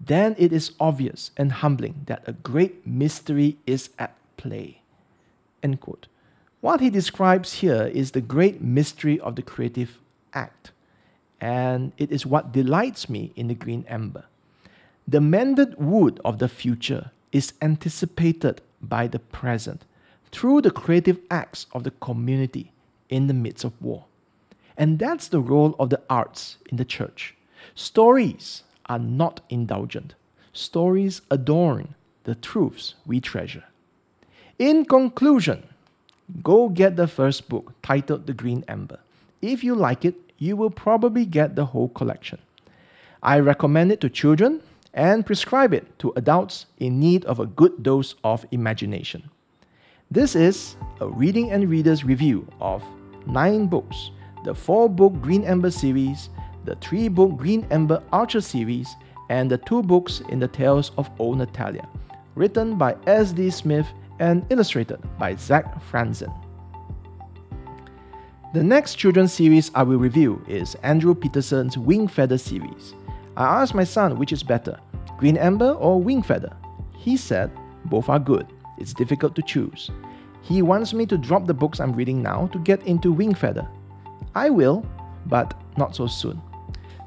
then 0.00 0.34
it 0.38 0.52
is 0.52 0.72
obvious 0.78 1.30
and 1.36 1.52
humbling 1.52 2.02
that 2.06 2.22
a 2.26 2.32
great 2.32 2.86
mystery 2.86 3.56
is 3.66 3.90
at 3.98 4.14
play. 4.36 4.80
End 5.62 5.80
quote. 5.80 6.06
What 6.60 6.80
he 6.80 6.90
describes 6.90 7.54
here 7.54 7.86
is 7.86 8.12
the 8.12 8.20
great 8.20 8.60
mystery 8.60 9.18
of 9.20 9.36
the 9.36 9.42
creative 9.42 9.98
act 10.32 10.72
and 11.40 11.92
it 11.98 12.10
is 12.10 12.26
what 12.26 12.52
delights 12.52 13.08
me 13.08 13.32
in 13.36 13.48
the 13.48 13.54
green 13.54 13.84
ember. 13.88 14.24
The 15.06 15.20
mended 15.20 15.76
wood 15.78 16.20
of 16.24 16.38
the 16.38 16.48
future 16.48 17.12
is 17.32 17.52
anticipated 17.62 18.60
by 18.82 19.06
the 19.06 19.18
present 19.18 19.84
through 20.30 20.62
the 20.62 20.70
creative 20.70 21.18
acts 21.30 21.66
of 21.72 21.84
the 21.84 21.90
community 21.92 22.72
in 23.08 23.26
the 23.26 23.34
midst 23.34 23.64
of 23.64 23.80
war. 23.80 24.04
And 24.78 25.00
that's 25.00 25.26
the 25.26 25.40
role 25.40 25.74
of 25.80 25.90
the 25.90 26.00
arts 26.08 26.56
in 26.70 26.76
the 26.76 26.84
church. 26.84 27.34
Stories 27.74 28.62
are 28.86 29.00
not 29.00 29.40
indulgent, 29.50 30.14
stories 30.52 31.20
adorn 31.30 31.94
the 32.22 32.36
truths 32.36 32.94
we 33.04 33.20
treasure. 33.20 33.64
In 34.58 34.84
conclusion, 34.84 35.64
go 36.42 36.68
get 36.68 36.94
the 36.96 37.08
first 37.08 37.48
book 37.48 37.74
titled 37.82 38.26
The 38.26 38.32
Green 38.32 38.64
Ember. 38.68 39.00
If 39.42 39.64
you 39.64 39.74
like 39.74 40.04
it, 40.04 40.14
you 40.38 40.56
will 40.56 40.70
probably 40.70 41.26
get 41.26 41.56
the 41.56 41.66
whole 41.66 41.88
collection. 41.88 42.38
I 43.22 43.40
recommend 43.40 43.90
it 43.90 44.00
to 44.02 44.08
children 44.08 44.62
and 44.94 45.26
prescribe 45.26 45.74
it 45.74 45.98
to 45.98 46.12
adults 46.16 46.66
in 46.78 47.00
need 47.00 47.24
of 47.24 47.40
a 47.40 47.46
good 47.46 47.82
dose 47.82 48.14
of 48.22 48.46
imagination. 48.52 49.30
This 50.10 50.36
is 50.36 50.76
a 51.00 51.08
reading 51.08 51.50
and 51.50 51.68
readers 51.68 52.04
review 52.04 52.46
of 52.60 52.84
nine 53.26 53.66
books 53.66 54.10
the 54.44 54.54
four 54.54 54.88
book 54.88 55.20
Green 55.20 55.44
Ember 55.44 55.70
series, 55.70 56.30
the 56.64 56.76
three 56.76 57.08
book 57.08 57.36
Green 57.36 57.66
Ember 57.70 58.02
Archer 58.12 58.40
series, 58.40 58.96
and 59.30 59.50
the 59.50 59.58
two 59.58 59.82
books 59.82 60.22
in 60.28 60.38
the 60.38 60.48
Tales 60.48 60.92
of 60.96 61.10
Old 61.18 61.38
Natalia. 61.38 61.86
written 62.34 62.78
by 62.78 62.96
S.D. 63.06 63.50
Smith 63.50 63.88
and 64.20 64.46
illustrated 64.50 65.00
by 65.18 65.34
Zach 65.34 65.82
Franzen. 65.90 66.32
The 68.54 68.62
next 68.62 68.94
children's 68.94 69.32
series 69.32 69.70
I 69.74 69.82
will 69.82 69.98
review 69.98 70.42
is 70.48 70.76
Andrew 70.76 71.14
Peterson's 71.14 71.76
Wing 71.76 72.08
Feather 72.08 72.38
series. 72.38 72.94
I 73.36 73.62
asked 73.62 73.74
my 73.74 73.84
son 73.84 74.18
which 74.18 74.32
is 74.32 74.42
better, 74.42 74.78
Green 75.18 75.36
Ember 75.36 75.72
or 75.72 76.00
Wing 76.00 76.22
Feather. 76.22 76.56
He 76.96 77.16
said 77.16 77.50
both 77.84 78.08
are 78.08 78.18
good. 78.18 78.46
It's 78.78 78.94
difficult 78.94 79.34
to 79.34 79.42
choose. 79.42 79.90
He 80.42 80.62
wants 80.62 80.94
me 80.94 81.04
to 81.06 81.18
drop 81.18 81.46
the 81.46 81.54
books 81.54 81.80
I'm 81.80 81.92
reading 81.92 82.22
now 82.22 82.46
to 82.52 82.58
get 82.60 82.82
into 82.86 83.12
Wing 83.12 83.34
Feather. 83.34 83.68
I 84.34 84.50
will, 84.50 84.84
but 85.26 85.54
not 85.76 85.96
so 85.96 86.06
soon. 86.06 86.40